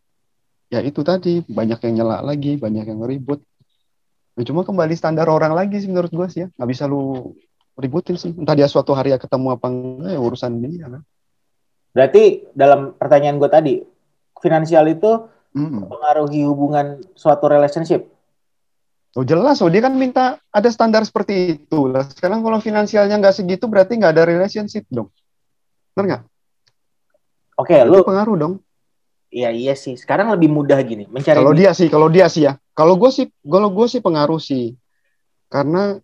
[0.71, 3.43] ya itu tadi banyak yang nyela lagi, banyak yang ribut.
[4.39, 6.49] Ya, cuma kembali standar orang lagi sih menurut gua sih ya.
[6.55, 7.35] Nggak bisa lu
[7.75, 8.31] ributin sih.
[8.35, 11.03] Entah dia suatu hari ya ketemu apa enggak ya urusan dia kan.
[11.91, 13.75] Berarti dalam pertanyaan gue tadi,
[14.39, 15.83] finansial itu Mm.
[15.83, 18.07] mempengaruhi hubungan suatu relationship.
[19.19, 22.07] Oh jelas, oh dia kan minta ada standar seperti itu lah.
[22.07, 25.11] Sekarang kalau finansialnya nggak segitu berarti nggak ada relationship dong.
[25.99, 26.23] Benar nggak?
[27.59, 28.55] Oke, Itu lu pengaruh dong.
[29.31, 29.99] Iya iya sih.
[29.99, 32.59] Sekarang lebih mudah gini, mencari Kalau dia sih, kalau dia sih ya.
[32.75, 34.75] Kalau gue sih, kalau gue sih pengaruh sih.
[35.51, 35.99] Karena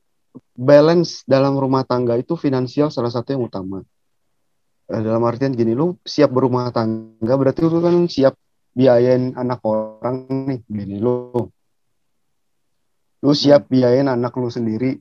[0.55, 3.87] balance dalam rumah tangga itu finansial salah satu yang utama.
[4.87, 8.35] Eh, Dalam artian gini, lu siap berumah tangga berarti lu kan siap
[8.75, 11.51] biayain anak orang nih, gini lu.
[13.25, 14.97] Lu siap biayain anak lu sendiri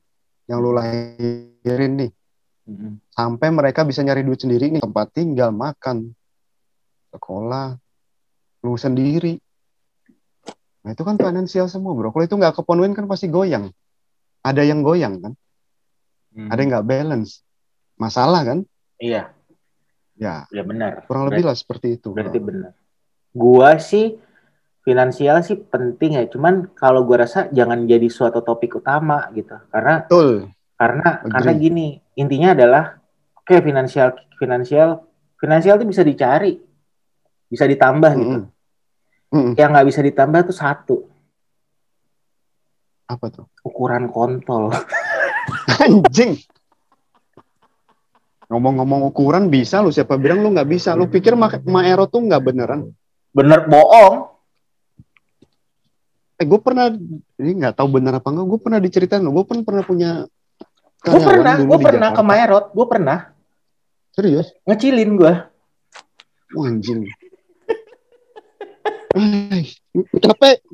[0.46, 2.12] yang lu lahirin nih.
[2.66, 2.98] Mm-mm.
[3.14, 6.14] Sampai mereka bisa nyari duit sendiri nih, tempat tinggal, makan,
[7.14, 7.78] sekolah,
[8.66, 9.38] lu sendiri.
[10.82, 12.10] Nah itu kan finansial semua bro.
[12.10, 13.70] Kalau itu nggak kepenuhin kan pasti goyang.
[14.46, 15.34] Ada yang goyang kan,
[16.36, 16.50] Hmm.
[16.54, 17.42] ada yang nggak balance.
[17.98, 18.60] Masalah kan?
[19.02, 19.34] Iya,
[20.16, 21.04] Ya ya benar.
[21.10, 22.14] kurang lebih lah seperti itu.
[22.14, 22.72] Berarti benar.
[23.36, 24.16] Gua sih
[24.86, 29.58] finansial sih penting ya, cuman kalau gua rasa jangan jadi suatu topik utama gitu.
[29.74, 30.54] Karena Betul.
[30.78, 31.32] karena Agree.
[31.34, 32.84] karena gini, intinya adalah
[33.34, 35.02] oke finansial finansial
[35.42, 36.62] finansial itu bisa dicari.
[37.50, 38.40] Bisa ditambah gitu.
[38.46, 39.34] Mm-mm.
[39.34, 39.54] Mm-mm.
[39.58, 40.98] Yang nggak bisa ditambah tuh satu,
[43.10, 43.46] Apa tuh?
[43.66, 44.70] ukuran kontol.
[45.82, 46.38] Anjing.
[48.46, 50.94] Ngomong-ngomong ukuran bisa lu siapa bilang lu nggak bisa?
[50.94, 52.94] Lu pikir Ma Maero tuh nggak beneran?
[53.34, 54.35] Bener bohong.
[56.36, 56.92] Eh gue pernah
[57.40, 58.48] ini nggak tahu bener apa enggak.
[58.48, 59.32] Gue pernah diceritain lo.
[59.32, 60.12] Gue pun pernah punya
[61.06, 62.22] Gue pernah, gue pernah ke.
[62.26, 63.20] Maerot, gue pernah
[64.10, 64.48] Serius?
[64.66, 65.34] ngecilin gue.
[66.56, 67.06] Wah, anjing.
[69.14, 69.76] Ay,
[70.24, 70.66] capek.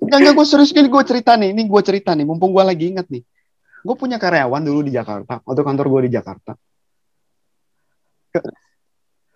[0.00, 1.52] Enggak, enggak, gue serius gini, gue cerita nih.
[1.52, 3.20] Ini gue cerita nih, mumpung gue lagi ingat nih.
[3.84, 5.44] Gue punya karyawan dulu di Jakarta.
[5.44, 6.52] Waktu kantor gue di Jakarta.
[8.30, 8.46] Ke-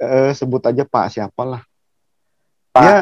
[0.00, 1.60] eh, sebut aja Pak siapalah.
[2.72, 2.82] Pak.
[2.82, 2.96] Dia,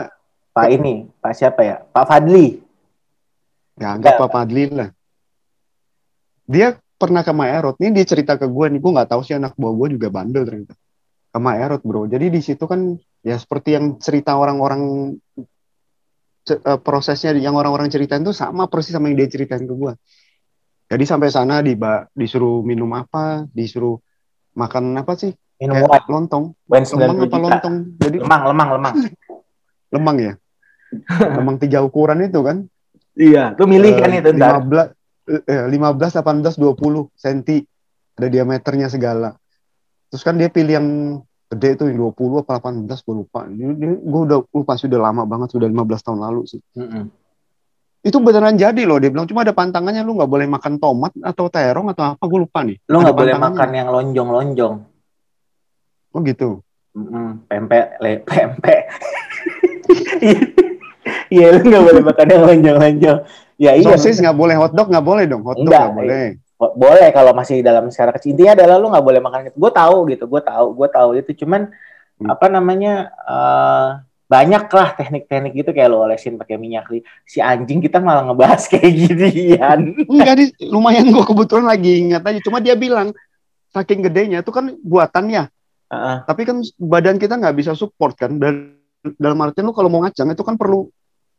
[0.52, 1.76] Pak ini, Pak siapa ya?
[1.80, 2.60] Pak Fadli.
[3.80, 4.20] ya Enggak.
[4.20, 4.92] Pak Fadli lah.
[6.44, 7.80] Dia pernah ke Maerot.
[7.80, 8.78] Ini dia cerita ke gue nih.
[8.78, 10.76] Gue nggak tahu sih anak buah gue juga bandel ternyata.
[11.32, 12.04] Ke Maerot bro.
[12.04, 12.92] Jadi di situ kan
[13.24, 15.16] ya seperti yang cerita orang-orang
[16.52, 19.92] eh, prosesnya yang orang-orang ceritain tuh sama persis sama yang dia ceritain ke gue.
[20.92, 23.96] Jadi sampai sana diba, disuruh minum apa, disuruh
[24.52, 25.32] makan apa sih?
[25.56, 27.38] Minum wine, lontong, wine lemang 90 apa juta.
[27.40, 27.74] lontong?
[27.96, 28.94] Jadi Lemang, lemang, lemang.
[29.94, 30.32] lemang ya.
[31.38, 32.68] lemang tiga ukuran itu kan.
[33.12, 34.64] Iya, tuh milih kan itu ntar.
[34.64, 37.40] 15 eh, 15 18 20 cm
[38.18, 39.36] ada diameternya segala.
[40.12, 40.88] Terus kan dia pilih yang
[41.52, 43.40] gede itu yang 20 apa 18 gue lupa.
[43.48, 46.60] Gue udah lupa sudah lama banget sudah 15 tahun lalu sih.
[46.76, 47.04] Mm -mm.
[48.02, 51.46] Itu beneran jadi loh dia bilang cuma ada pantangannya lu nggak boleh makan tomat atau
[51.46, 52.76] terong atau apa gue lupa nih.
[52.90, 54.74] Lu nggak boleh makan yang lonjong-lonjong.
[56.12, 56.60] Oh gitu.
[56.92, 58.82] Mm-mm, pempek, le, pempek.
[61.34, 63.18] Iya, lu nggak boleh makan yang lonjong-lonjong.
[63.60, 63.84] Ya iya.
[63.84, 65.42] Sosis nggak boleh, hotdog nggak boleh dong.
[65.46, 66.26] Hotdog Enggak, nggak boleh.
[66.60, 68.34] Bo- boleh kalau masih dalam secara kecil.
[68.36, 69.56] Intinya adalah lu nggak boleh makan itu.
[69.56, 71.30] Gue tahu gitu, gue tahu, gue tahu itu.
[71.44, 71.70] Cuman
[72.20, 72.28] Hmm.
[72.28, 73.88] apa namanya eh,
[74.30, 76.88] banyak lah teknik-teknik gitu kayak lo olesin pakai minyak.
[77.28, 79.92] Si anjing kita malah ngebahas kayak ginian.
[80.06, 82.40] Enggak di lumayan gue kebetulan lagi ingat aja.
[82.40, 83.10] Cuma dia bilang
[83.72, 85.50] saking gedenya itu kan buatannya.
[85.92, 86.16] Heeh.
[86.24, 88.38] Tapi kan badan kita nggak bisa support kan.
[88.38, 88.80] Dan
[89.18, 90.88] dalam artian lu kalau mau ngacang itu kan perlu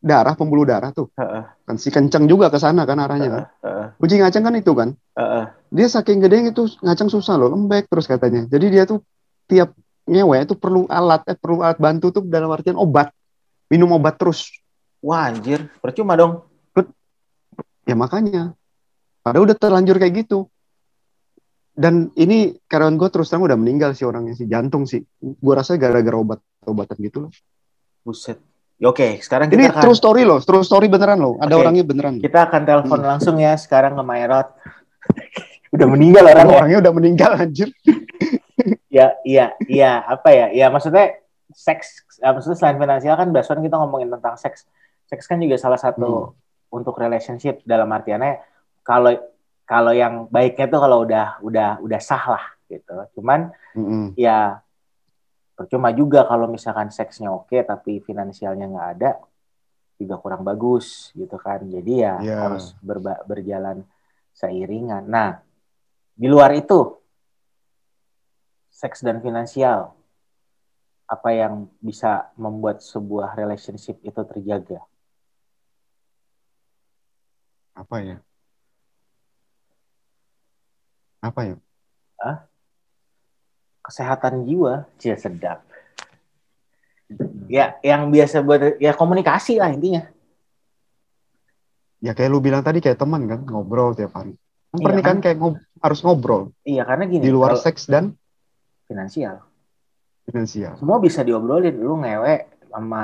[0.03, 1.07] darah, pembuluh darah tuh.
[1.15, 1.43] Heeh.
[1.63, 3.43] Kan si kencang juga ke sana kan arahnya kan.
[3.63, 3.87] Heeh.
[4.03, 4.89] Uji ngacang kan itu kan.
[5.15, 5.45] Heeh.
[5.71, 8.43] Dia saking gedenya itu ngacang susah loh, lembek terus katanya.
[8.51, 8.99] Jadi dia tuh
[9.47, 9.71] tiap
[10.03, 13.15] ngewe itu perlu alat, eh perlu alat bantu tuh dalam artian obat.
[13.71, 14.51] Minum obat terus.
[14.99, 16.43] Wah anjir, percuma dong.
[17.83, 18.55] Ya makanya.
[19.23, 20.47] Padahal udah terlanjur kayak gitu.
[21.73, 25.01] Dan ini karyawan gue terus terang udah meninggal sih orangnya sih jantung sih.
[25.19, 27.31] Gue rasa gara-gara obat-obatan gitu loh.
[28.05, 28.37] Buset.
[28.83, 31.39] Ya, Oke, sekarang Ini kita akan true story loh, true story beneran loh.
[31.39, 31.61] Ada Oke.
[31.63, 32.19] orangnya beneran.
[32.19, 33.09] kita akan telepon Hmm.
[33.15, 34.47] langsung ya sekarang ke Maerot.
[35.73, 36.57] Udah meninggal orang ya.
[36.59, 37.71] Orangnya udah meninggal anjir.
[38.93, 40.53] Ya, iya, iya, apa ya?
[40.53, 41.17] Ya maksudnya
[41.49, 44.69] seks, ya, maksudnya selain finansial kan bahasan kita ngomongin tentang seks.
[45.09, 46.37] Seks kan juga salah satu
[46.69, 48.37] untuk relationship dalam artiannya
[48.85, 49.17] kalau
[49.65, 52.93] kalau yang baiknya tuh kalau udah udah udah sah lah gitu.
[53.17, 54.13] Cuman Mm-mm.
[54.13, 54.61] ya
[55.53, 59.11] percuma juga kalau misalkan seksnya oke tapi finansialnya nggak ada
[60.01, 61.61] juga kurang bagus gitu kan.
[61.63, 62.37] Jadi ya Iya.
[62.43, 63.85] harus berba- berjalan
[64.33, 65.05] seiringan.
[65.05, 65.39] Nah,
[66.17, 66.97] di luar itu
[68.73, 69.93] seks dan finansial
[71.05, 74.81] apa yang bisa membuat sebuah relationship itu terjaga?
[77.77, 78.17] Apa ya?
[81.21, 81.55] Apa ya?
[83.83, 85.61] Kesehatan jiwa, cia sedap.
[87.45, 90.07] Ya, yang biasa buat ya komunikasi lah intinya.
[91.99, 94.33] Ya kayak lu bilang tadi kayak teman kan ngobrol tiap hari.
[94.71, 98.15] Kan Iya, Pernikahan kayak ngob- harus ngobrol Iya, karena gini, di luar seks dan
[98.89, 99.43] finansial.
[100.23, 100.79] finansial.
[100.79, 103.03] semua bisa diobrolin lu ngewe sama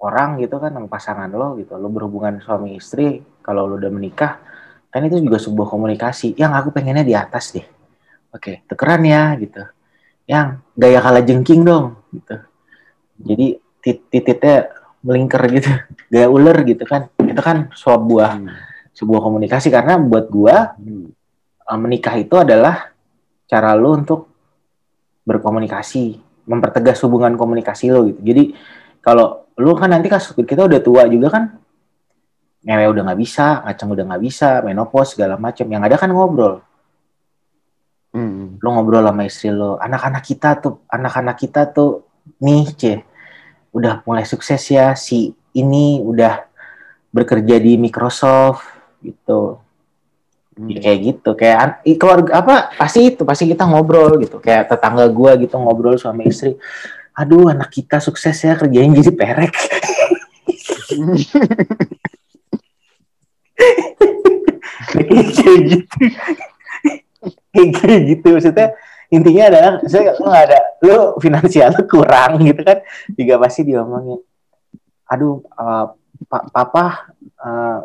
[0.00, 4.40] orang gitu kan sama pasangan lo gitu lo berhubungan suami istri kalau lo udah menikah
[4.88, 7.66] kan itu juga sebuah komunikasi yang aku pengennya di atas deh
[8.32, 9.62] oke tukeran ya gitu
[10.28, 12.36] yang gaya kalah jengking dong gitu
[13.18, 13.46] jadi
[13.80, 14.68] tit- titiknya
[15.00, 15.70] melingkar gitu
[16.12, 18.50] gaya ular gitu kan itu kan sebuah Hmm.
[18.92, 21.14] sebuah komunikasi karena buat gua Hmm.
[21.64, 22.90] uh, menikah itu adalah
[23.48, 24.28] cara lo untuk
[25.24, 26.16] berkomunikasi,
[26.48, 28.20] mempertegas hubungan komunikasi lo gitu.
[28.24, 28.56] Jadi
[29.04, 31.44] kalau lu kan nanti kasus kita udah tua juga kan,
[32.64, 35.68] ngewe udah nggak bisa, ngaceng udah nggak bisa, menopause segala macam.
[35.68, 36.64] Yang ada kan ngobrol.
[38.48, 38.56] Hmm.
[38.64, 42.08] Lu ngobrol sama istri lo, anak-anak kita tuh, anak-anak kita tuh
[42.40, 42.82] nih, c,
[43.76, 46.48] udah mulai sukses ya si ini udah
[47.12, 48.64] bekerja di Microsoft
[49.04, 49.60] gitu.
[50.58, 50.74] Hmm.
[50.74, 55.38] Ya, kayak gitu kayak keluarga apa pasti itu pasti kita ngobrol gitu kayak tetangga gua
[55.38, 56.58] gitu ngobrol suami istri
[57.14, 59.54] aduh anak kita sukses ya kerjain jadi perek
[64.98, 65.98] kayak gitu
[67.52, 68.68] kayak gitu maksudnya
[69.08, 72.84] intinya adalah saya lu nggak ada lu finansial lu kurang gitu kan
[73.16, 74.20] juga pasti diomongin.
[75.08, 75.86] Aduh eh,
[76.28, 77.78] pa- papa eh,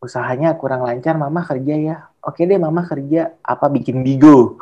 [0.00, 1.96] usahanya kurang lancar mama kerja ya.
[2.20, 4.56] Oke deh mama kerja apa bikin bigo?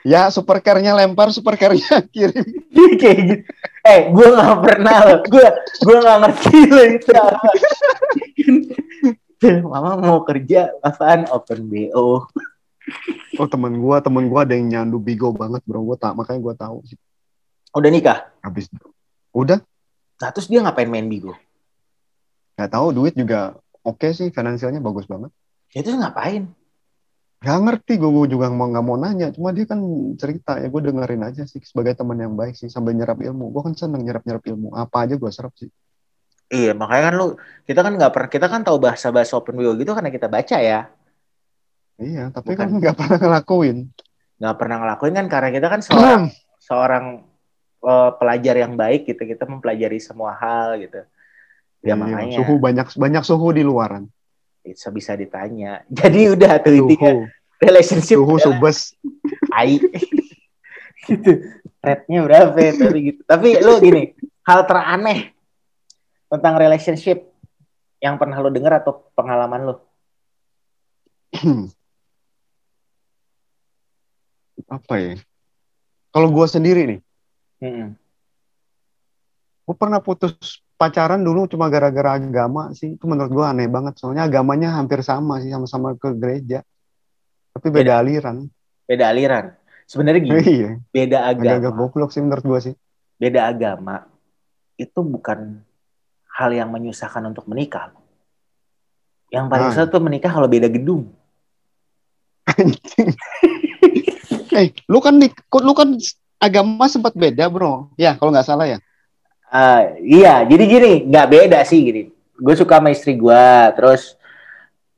[0.00, 2.44] Ya supercar-nya lempar, supercar-nya kirim.
[2.96, 3.44] kayak gitu.
[3.84, 5.48] Eh gue nggak pernah loh gue
[5.84, 7.48] gue nggak ngerti loh itu apa
[9.72, 12.28] mama mau kerja apaan open bo
[13.38, 15.80] Oh temen gua, temen gua ada yang nyandu bigo banget bro.
[15.80, 16.84] Gua tak makanya gua tahu
[17.74, 18.66] udah nikah Habis
[19.30, 19.62] udah
[20.20, 21.32] nah terus dia ngapain main bigo
[22.58, 25.32] nggak tahu duit juga oke sih finansialnya bagus banget.
[25.72, 26.50] ya terus ngapain
[27.40, 29.32] Gak ngerti gue juga mau nggak mau nanya.
[29.32, 29.80] Cuma dia kan
[30.20, 33.48] cerita ya gue dengerin aja sih sebagai teman yang baik sih sambil nyerap ilmu.
[33.48, 34.76] Gue kan seneng nyerap nyerap ilmu.
[34.76, 35.72] Apa aja gue serap sih.
[36.50, 37.26] Iya, makanya kan lu
[37.62, 40.90] kita kan nggak pernah kita kan tahu bahasa-bahasa open bio gitu karena kita baca ya.
[41.94, 42.66] Iya, tapi Bukan.
[42.66, 43.78] kan nggak pernah ngelakuin.
[44.42, 46.22] Nggak pernah ngelakuin kan karena kita kan seorang
[46.68, 47.04] seorang
[47.86, 49.22] eh, pelajar yang baik gitu.
[49.22, 51.06] Kita mempelajari semua hal gitu.
[51.86, 52.36] Ya, iya, makanya.
[52.42, 54.10] Suhu banyak banyak suhu di luaran.
[54.66, 55.86] Bisa bisa ditanya.
[56.02, 57.30] Jadi udah tuh intinya
[57.62, 58.18] relationship.
[58.18, 58.98] Suhu subes.
[59.54, 59.78] Ai.
[61.06, 61.46] gitu.
[61.78, 62.72] Rate-nya berapa ya?
[62.74, 63.20] Tapi gitu.
[63.22, 64.02] Tapi lu gini,
[64.42, 65.38] hal teraneh
[66.30, 67.26] tentang relationship
[67.98, 69.82] yang pernah lo dengar atau pengalaman lo?
[74.70, 75.18] Apa ya?
[76.10, 77.00] Kalau gue sendiri nih,
[77.62, 77.94] hmm.
[79.66, 80.34] gue pernah putus
[80.74, 82.94] pacaran dulu cuma gara-gara agama sih.
[82.98, 83.98] Itu menurut gue aneh banget.
[83.98, 86.62] Soalnya agamanya hampir sama sih, sama-sama ke gereja.
[87.54, 88.36] Tapi beda, beda aliran.
[88.86, 89.54] Beda aliran.
[89.86, 90.70] Sebenarnya gini, iya.
[90.94, 91.58] beda agama.
[91.58, 92.74] Agak goblok sih menurut gue sih.
[93.18, 94.06] Beda agama
[94.80, 95.60] itu bukan
[96.40, 97.92] hal yang menyusahkan untuk menikah.
[99.28, 99.72] Yang paling nah.
[99.76, 101.12] susah tuh menikah kalau beda gedung.
[104.56, 105.20] eh, lu kan
[105.60, 105.88] lu kan
[106.40, 107.92] agama sempat beda, Bro.
[108.00, 108.78] Ya, kalau nggak salah ya.
[109.52, 112.02] Uh, iya, jadi gini, nggak beda sih gini.
[112.40, 113.44] Gue suka sama istri gue,
[113.76, 114.16] terus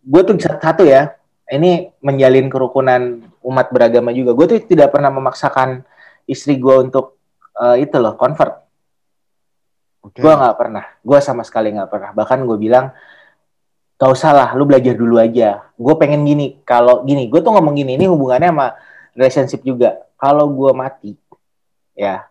[0.07, 1.19] gue tuh satu ya,
[1.51, 4.31] ini menjalin kerukunan umat beragama juga.
[4.33, 5.83] Gue tuh tidak pernah memaksakan
[6.31, 7.19] istri gue untuk
[7.59, 8.62] uh, itu loh, convert.
[10.03, 10.19] Okay.
[10.19, 12.11] Gue nggak pernah, gue sama sekali nggak pernah.
[12.11, 12.91] Bahkan gue bilang,
[14.03, 15.63] gak usah lah, lu belajar dulu aja.
[15.79, 18.67] Gue pengen gini, kalau gini, gue tuh ngomong gini, ini hubungannya sama
[19.15, 20.03] relationship juga.
[20.19, 21.15] Kalau gue mati,
[21.95, 22.27] ya,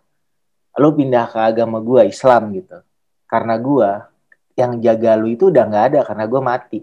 [0.76, 2.84] lu pindah ke agama gue Islam gitu.
[3.24, 3.90] Karena gue
[4.60, 6.80] yang jaga lu itu udah nggak ada karena gue mati.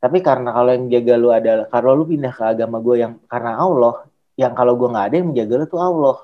[0.00, 3.60] Tapi karena kalau yang jaga lu adalah kalau lu pindah ke agama gue yang karena
[3.60, 4.08] Allah,
[4.40, 6.16] yang kalau gue nggak ada yang menjaga lu tuh Allah.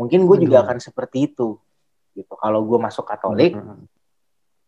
[0.00, 1.60] Mungkin gue juga akan seperti itu
[2.16, 2.32] gitu.
[2.36, 3.84] Kalau gue masuk Katolik, hmm.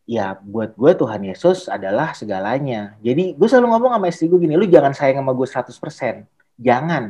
[0.05, 2.97] ya buat gue Tuhan Yesus adalah segalanya.
[3.01, 6.25] Jadi gue selalu ngomong sama istri gue gini, lu jangan sayang sama gue 100%.
[6.61, 7.05] Jangan.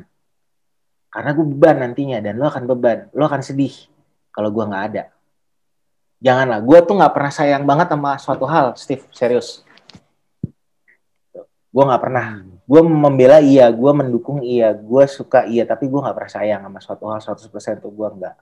[1.15, 3.07] Karena gue beban nantinya dan lo akan beban.
[3.15, 3.75] Lo akan sedih
[4.35, 5.15] kalau gue nggak ada.
[6.19, 6.59] Janganlah.
[6.65, 9.07] Gue tuh nggak pernah sayang banget sama suatu hal, Steve.
[9.15, 9.63] Serius.
[11.71, 12.43] Gue nggak pernah.
[12.65, 16.79] Gue membela iya, gue mendukung iya, gue suka iya, tapi gue nggak pernah sayang sama
[16.81, 18.37] suatu hal 100% tuh gue nggak.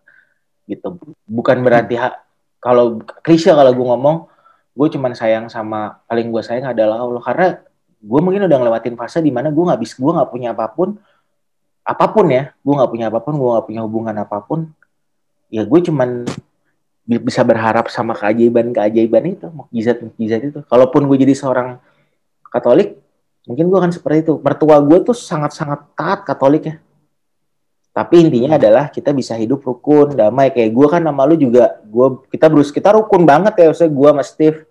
[0.66, 0.88] Gitu.
[1.26, 2.14] Bukan berarti ha
[2.62, 4.30] kalau klise kalau gue ngomong,
[4.72, 7.22] gue cuman sayang sama paling gue sayang adalah Allah.
[7.22, 7.46] Karena
[8.02, 10.98] gue mungkin udah ngelewatin fase di mana gue nggak bisa gue nggak punya apa pun
[11.82, 14.70] apa pun ya gue nggak punya apa pun gue nggak punya hubungan apa pun
[15.50, 16.26] ya gue cuman
[17.06, 20.60] bisa berharap sama keajaiban keajaiban itu mukjizat mukjizat itu.
[20.66, 21.78] Kalaupun gue jadi seorang
[22.52, 23.00] Katolik
[23.46, 24.34] mungkin gue akan seperti itu.
[24.38, 26.74] Mertua gue tuh sangat sangat taat Katolik ya
[27.92, 32.24] tapi intinya adalah kita bisa hidup rukun damai kayak gue kan nama lu juga gue
[32.32, 34.64] kita berus kita rukun banget ya saya gue sama Steve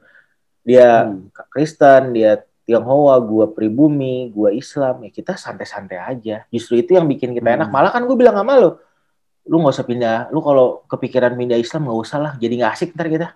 [0.66, 1.30] dia hmm.
[1.54, 6.46] Kristen dia Tionghoa, gua pribumi, gua Islam, ya kita santai-santai aja.
[6.54, 7.68] Justru itu yang bikin kita enak.
[7.68, 7.76] Hmm.
[7.76, 8.80] Malah kan gue bilang sama lo,
[9.50, 10.18] lu nggak usah pindah.
[10.30, 13.28] Lu kalau kepikiran pindah Islam nggak usah lah, jadi nggak asik ntar kita.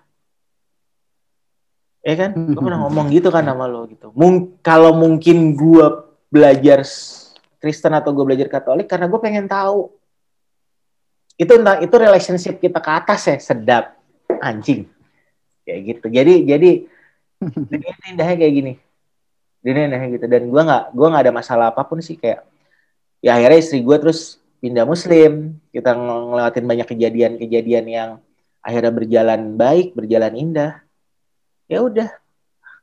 [2.06, 2.30] Ya kan?
[2.32, 4.14] Gue pernah ngomong gitu kan sama lo gitu.
[4.14, 6.86] Mung kalau mungkin gua belajar
[7.66, 9.90] Kristen atau gue belajar Katolik karena gue pengen tahu.
[11.34, 13.98] Itu itu relationship kita ke atas ya sedap.
[14.38, 14.86] Anjing.
[15.66, 16.06] Kayak gitu.
[16.14, 16.70] Jadi jadi
[17.74, 18.72] jadi indahnya kayak gini.
[19.66, 20.22] Dia nah gitu.
[20.30, 22.46] Dan gue nggak gue nggak ada masalah apa pun sih kayak
[23.18, 25.58] ya akhirnya istri gue terus pindah muslim.
[25.74, 28.10] Kita ngelewatin banyak kejadian-kejadian yang
[28.62, 30.78] akhirnya berjalan baik berjalan indah.
[31.66, 32.14] Ya udah.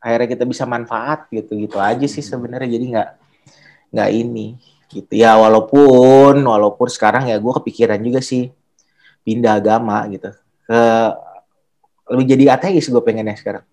[0.03, 2.67] Akhirnya kita bisa manfaat gitu gitu aja sih sebenarnya.
[2.67, 3.09] Jadi nggak
[3.93, 4.57] nggak ini
[4.93, 8.53] gitu ya walaupun walaupun sekarang ya gue kepikiran juga sih
[9.25, 10.29] pindah agama gitu
[10.69, 10.81] ke
[12.13, 13.65] lebih jadi ateis gue pengennya sekarang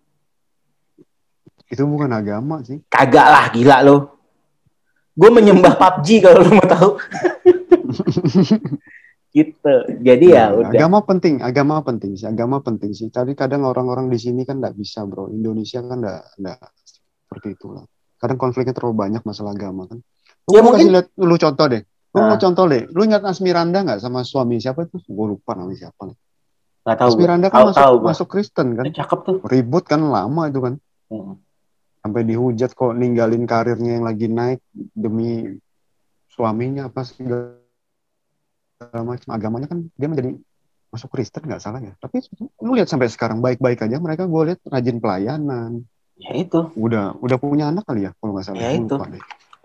[1.71, 2.83] itu bukan agama sih.
[2.91, 3.97] Kagak lah, gila lo.
[5.15, 6.91] Gue menyembah PUBG kalau lo mau tahu.
[9.39, 9.75] gitu.
[10.03, 10.75] Jadi ya, ya udah.
[10.75, 13.07] Agama penting, agama penting sih, agama penting sih.
[13.07, 15.31] Tapi kadang orang-orang di sini kan nggak bisa, bro.
[15.31, 16.59] Indonesia kan nggak nggak
[17.23, 17.87] seperti itu lah.
[18.19, 20.03] Kadang konfliknya terlalu banyak masalah agama kan.
[20.51, 20.79] Lu ya, mungkin...
[20.83, 21.83] kasih lihat lu contoh deh.
[22.11, 22.27] Lu nah.
[22.35, 22.83] mau contoh deh.
[22.91, 24.99] Lu ingat Asmiranda nggak sama suami siapa itu?
[25.07, 26.11] Gue lupa namanya siapa.
[26.85, 27.09] Gak tahu.
[27.15, 28.85] Asmiranda kan tahu, masuk, tahu, masuk Kristen kan.
[28.91, 29.37] Ya, cakep tuh.
[29.47, 30.75] Ribut kan lama itu kan.
[31.09, 31.39] Hmm
[32.01, 35.61] sampai dihujat kok ninggalin karirnya yang lagi naik demi
[36.33, 37.61] suaminya apa segala
[39.05, 40.41] macam agamanya kan dia menjadi
[40.89, 42.25] masuk Kristen nggak salah ya tapi
[42.65, 45.85] lu lihat sampai sekarang baik-baik aja mereka gue lihat rajin pelayanan
[46.17, 48.95] ya itu udah udah punya anak kali ya kalau nggak salah ya itu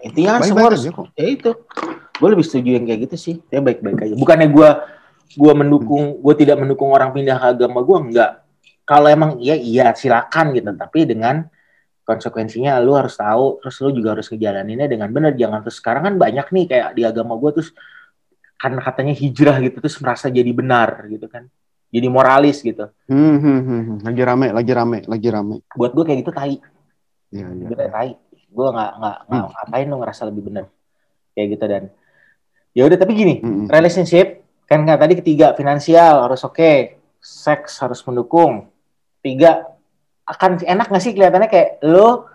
[0.05, 1.09] intinya kan semua harus kok.
[1.17, 1.51] ya itu.
[2.15, 3.35] Gue lebih setuju yang kayak gitu sih.
[3.49, 4.15] Dia baik-baik aja.
[4.15, 4.69] Bukannya gue
[5.35, 8.31] gue mendukung gue tidak mendukung orang pindah ke agama gue enggak.
[8.85, 10.69] Kalau emang iya iya silakan gitu.
[10.77, 11.43] Tapi dengan
[12.05, 15.33] konsekuensinya lu harus tahu terus lu juga harus ngejalaninnya dengan benar.
[15.33, 17.73] Jangan terus sekarang kan banyak nih kayak di agama gue terus
[18.55, 21.49] karena katanya hijrah gitu terus merasa jadi benar gitu kan.
[21.89, 22.91] Jadi moralis gitu.
[23.07, 23.97] Hmm, hmm, hmm, hmm.
[24.03, 25.55] Lagi rame, lagi rame, lagi rame.
[25.75, 26.59] buat gue kayak gitu tai
[27.35, 27.67] Iya, iya.
[27.67, 28.11] Sebenarnya tai.
[28.47, 30.65] Gue nggak nggak nggak ngapain lo ngerasa lebih benar
[31.35, 31.83] kayak gitu dan.
[32.71, 33.67] Ya udah tapi gini Hmm, hmm.
[33.67, 34.27] relationship
[34.63, 36.95] kan nggak tadi ketiga finansial harus oke.
[37.19, 38.71] Seks harus mendukung.
[39.19, 39.67] Tiga
[40.23, 42.29] akan enak nggak sih kelihatannya kayak lo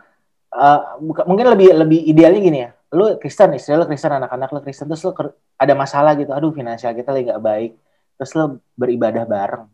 [0.50, 2.70] uh, buka- mungkin lebih lebih idealnya gini ya.
[2.90, 6.50] Lo Kristen istri lo Kristen anak-anak lo Kristen terus lo ker- ada masalah gitu aduh
[6.50, 7.72] finansial kita lagi nggak baik.
[8.18, 8.44] Terus lo
[8.74, 9.64] beribadah bareng.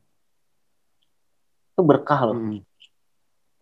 [1.73, 2.61] Itu berkah lo Hmm,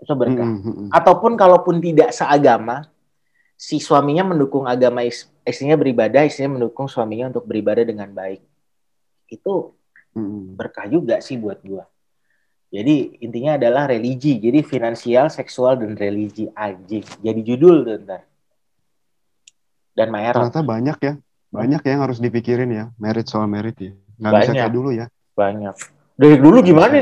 [0.05, 0.89] itu berkah hmm, hmm, hmm.
[0.93, 2.93] ataupun kalaupun tidak seagama
[3.57, 8.45] si suaminya mendukung agama is- istrinya beribadah istrinya mendukung suaminya untuk beribadah dengan baik
[9.33, 9.73] itu
[10.15, 11.85] Hmm, berkah juga sih buat gua.
[12.71, 14.39] Jadi intinya adalah religi.
[14.39, 17.03] Jadi finansial, seksual, dan religi anjing.
[17.23, 18.23] Jadi judul tuh ntar.
[19.95, 20.51] Dan Maerot.
[20.51, 21.15] Ternyata banyak ya,
[21.55, 23.93] banyak yang harus dipikirin ya, merit soal merit ya.
[24.19, 24.63] Nggak bisa Banyak.
[24.63, 25.07] kayak dulu ya.
[25.35, 25.75] Banyak.
[26.15, 26.99] Dari dulu gimana?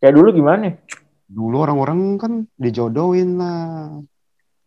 [0.00, 0.66] Kayak dulu gimana?
[1.26, 3.98] Dulu orang-orang kan dijodohin lah.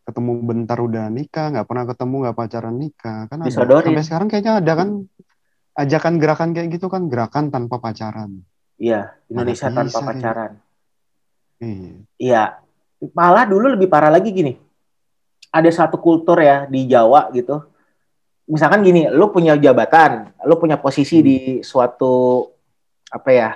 [0.04, 3.20] Ketemu bentar udah nikah, nggak pernah ketemu, nggak pacaran nikah.
[3.30, 3.52] Kan ada.
[3.54, 4.90] Sampai sekarang kayaknya ada kan
[5.80, 8.44] ajakan gerakan kayak gitu kan, gerakan tanpa pacaran.
[8.80, 10.52] Iya, Indonesia Mana tanpa bisa, pacaran.
[11.60, 11.92] Iya.
[12.20, 12.44] Iya.
[13.16, 14.56] Malah dulu lebih parah lagi gini.
[15.52, 17.60] Ada satu kultur ya di Jawa gitu.
[18.50, 21.26] Misalkan gini, lu punya jabatan, lu punya posisi Hmm.
[21.26, 22.50] di suatu
[23.14, 23.50] apa ya?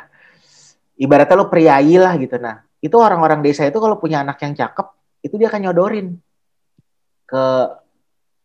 [0.99, 2.37] Ibaratnya lu priayi lah gitu.
[2.37, 4.87] Nah, itu orang-orang desa itu kalau punya anak yang cakep,
[5.25, 6.07] itu dia akan nyodorin
[7.25, 7.45] ke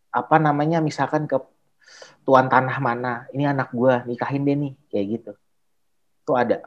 [0.08, 1.36] apa namanya misalkan ke
[2.24, 5.32] tuan tanah mana ini anak gua nikahin deh nih kayak gitu
[6.24, 6.64] itu ada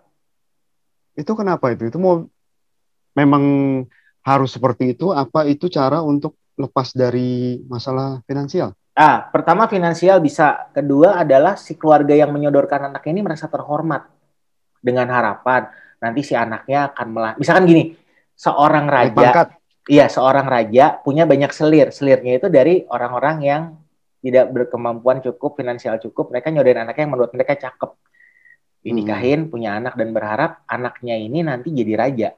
[1.12, 1.92] Itu kenapa itu?
[1.92, 2.24] Itu mau
[3.16, 3.44] memang
[4.24, 5.12] harus seperti itu?
[5.12, 8.72] Apa itu cara untuk lepas dari masalah finansial?
[8.96, 10.72] Ah, pertama finansial bisa.
[10.72, 14.08] Kedua adalah si keluarga yang menyodorkan anaknya ini merasa terhormat
[14.82, 15.70] dengan harapan
[16.02, 17.34] nanti si anaknya akan melah.
[17.38, 17.94] Misalkan gini,
[18.34, 19.54] seorang raja,
[19.86, 21.94] iya seorang raja punya banyak selir.
[21.94, 23.62] Selirnya itu dari orang-orang yang
[24.22, 27.94] tidak berkemampuan cukup, finansial cukup, mereka nyodorin anaknya yang menurut mereka cakep.
[28.82, 32.30] Dinikahin, punya anak dan berharap anaknya ini nanti jadi raja.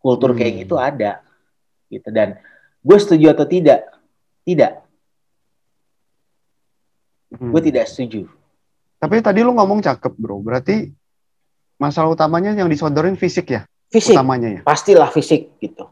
[0.00, 0.60] Kultur kayak Hmm.
[0.64, 1.20] gitu ada.
[1.92, 2.40] Gitu dan
[2.80, 3.84] gue setuju atau tidak?
[4.48, 4.72] Tidak.
[7.36, 7.52] Hmm.
[7.52, 8.39] Gue tidak setuju.
[9.00, 10.38] Tapi tadi lu ngomong cakep, bro.
[10.38, 10.92] Berarti
[11.74, 13.64] masalah utamanya yang disodorin fisik ya?
[13.88, 14.60] Fisik, Utamanya ya?
[14.62, 15.88] pastilah fisik gitu.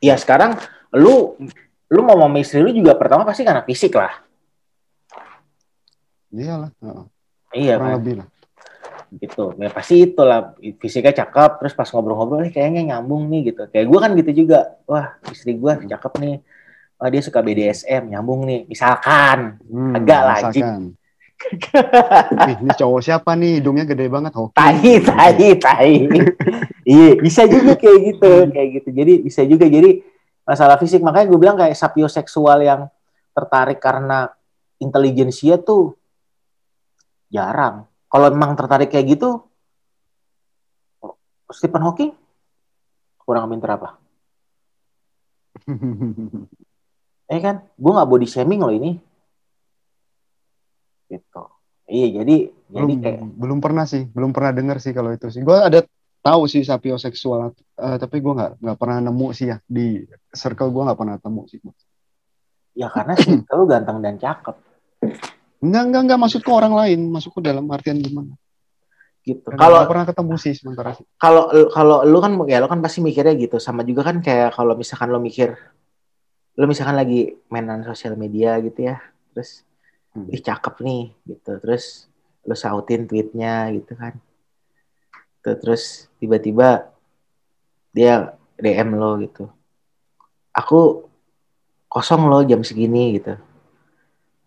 [0.00, 0.56] Ya sekarang
[0.94, 1.36] lu
[1.92, 4.24] lu mau sama istri lu juga pertama pasti karena fisik lah.
[6.32, 6.70] Iyalah.
[6.80, 7.04] heeh.
[7.52, 8.28] Iya Kurang kan, lebih lah.
[9.12, 9.44] gitu.
[9.60, 13.68] Ya pasti itulah fisiknya cakep, terus pas ngobrol-ngobrol "Eh, kayaknya nyambung nih gitu.
[13.68, 14.58] Kayak gue kan gitu juga.
[14.88, 16.36] Wah istri gue cakep nih.
[16.96, 18.64] Wah dia suka BDSM, nyambung nih.
[18.64, 19.60] Misalkan.
[19.68, 20.96] Hmm, Agak lah, anjing.
[22.48, 23.60] Ih, ini cowok siapa nih?
[23.60, 24.32] Hidungnya gede banget.
[24.34, 24.54] Hoki.
[24.54, 25.94] Tai, tai, tai.
[26.82, 28.88] Iya, bisa juga kayak gitu, kayak gitu.
[28.90, 30.02] Jadi bisa juga jadi
[30.42, 31.02] masalah fisik.
[31.02, 32.80] Makanya gue bilang kayak sapioseksual yang
[33.32, 34.30] tertarik karena
[34.82, 35.94] intelijensia tuh
[37.32, 37.86] jarang.
[38.12, 39.40] Kalau emang tertarik kayak gitu,
[41.52, 42.12] Stephen Hawking
[43.22, 43.88] kurang pinter apa?
[47.32, 49.00] Eh kan, gue nggak body shaming loh ini.
[51.12, 51.42] Gitu.
[51.92, 52.36] Iya, jadi
[52.72, 55.44] jadi belum, kayak belum pernah sih, belum pernah dengar sih kalau itu sih.
[55.44, 55.84] Gue ada
[56.24, 60.00] tahu sih sapioseksual, eh, tapi gue nggak nggak pernah nemu sih ya di
[60.32, 61.60] circle gue nggak pernah temu sih.
[62.72, 64.56] ya karena sih lu ganteng dan cakep
[65.60, 68.32] Enggak enggak enggak masuk ke orang lain, masuk ke dalam artian gimana?
[69.22, 69.46] gitu.
[69.54, 71.06] Kalau pernah ketemu sih sementara sih.
[71.14, 74.74] kalau kalau lu kan ya lu kan pasti mikirnya gitu sama juga kan kayak kalau
[74.74, 75.54] misalkan lu mikir
[76.58, 78.98] lu misalkan lagi mainan sosial media gitu ya
[79.32, 79.62] terus
[80.12, 80.28] Hmm.
[80.28, 81.52] ih cakep nih gitu.
[81.60, 82.08] Terus
[82.44, 84.16] lu sautin tweetnya gitu kan.
[85.42, 86.92] Tuh, terus tiba-tiba
[87.92, 89.50] dia DM lo gitu.
[90.52, 91.08] Aku
[91.88, 93.36] kosong lo jam segini gitu.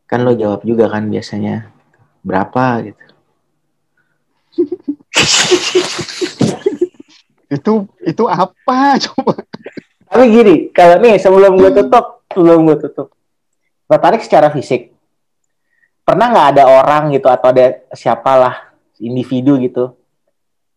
[0.06, 1.70] Kan lo jawab juga kan biasanya
[2.22, 2.86] berapa?
[2.86, 3.04] gitu.
[7.50, 8.78] Itu itu apa?
[9.06, 9.34] Coba?
[10.06, 13.08] Tapi gini, kalau nih sebelum gue tutup, sebelum gue tutup,
[13.90, 14.95] tertarik secara fisik.
[16.06, 19.98] Pernah nggak ada orang gitu atau ada siapalah individu gitu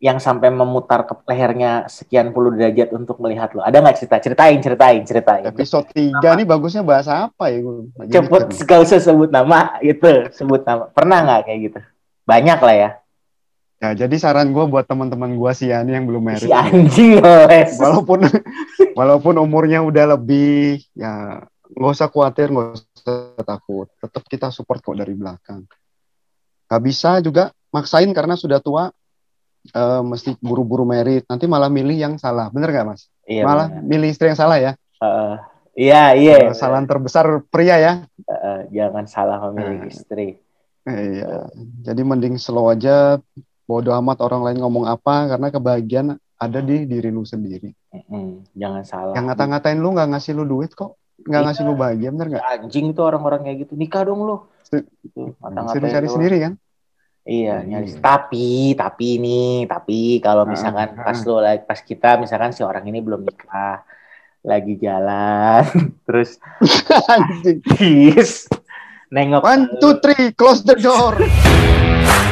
[0.00, 3.60] yang sampai memutar ke lehernya sekian puluh derajat untuk melihat lo?
[3.60, 4.16] Ada nggak cerita?
[4.24, 5.42] Ceritain, ceritain, ceritain.
[5.44, 7.60] Episode 3 nih bagusnya bahasa apa ya?
[8.08, 10.88] Cepet, gak usah sebut nama gitu, sebut nama.
[10.96, 11.80] Pernah nggak kayak gitu?
[12.24, 12.90] Banyak lah ya.
[13.78, 16.50] Ya, jadi saran gue buat teman-teman gue sih ya, ini yang belum Si merit.
[16.50, 17.70] anjing les.
[17.78, 18.26] walaupun
[18.98, 22.74] walaupun umurnya udah lebih ya nggak usah khawatir nggak
[23.08, 25.64] usah takut tetap kita support kok dari belakang
[26.68, 28.92] nggak bisa juga maksain karena sudah tua
[29.74, 32.48] uh, mesti buru-buru merit, nanti malah milih yang salah.
[32.52, 33.08] Bener gak mas?
[33.28, 33.84] Iya, malah bener.
[33.84, 34.72] milih istri yang salah ya.
[34.98, 35.36] Uh,
[35.76, 36.48] iya iya.
[36.48, 37.92] Uh, kesalahan terbesar pria ya.
[38.24, 39.90] Uh, jangan salah memilih uh.
[39.90, 40.40] istri.
[40.88, 41.52] Iya.
[41.84, 43.20] Jadi mending slow aja.
[43.68, 47.68] Bodoh amat orang lain ngomong apa karena kebahagiaan ada di diri lu sendiri.
[47.92, 49.12] Mm-mm, jangan salah.
[49.12, 50.96] Yang ngata-ngatain lu nggak ngasih lu duit kok,
[51.26, 52.44] nggak ngasih lu bahagia, bener nggak?
[52.44, 53.72] Anjing tuh orang-orang kayak gitu.
[53.74, 54.36] Nikah dong lu.
[54.68, 55.34] Gitu.
[55.72, 56.52] Suruh cari sendiri kan?
[57.28, 57.92] Iya, nyari.
[58.00, 62.88] Tapi, tapi ini, tapi kalau misalkan uh, pas lo lagi pas kita misalkan si orang
[62.88, 63.84] ini belum nikah,
[64.40, 65.68] lagi jalan,
[66.08, 66.40] terus
[67.12, 67.60] anjing.
[69.12, 71.20] nengok One, two, three, close the door.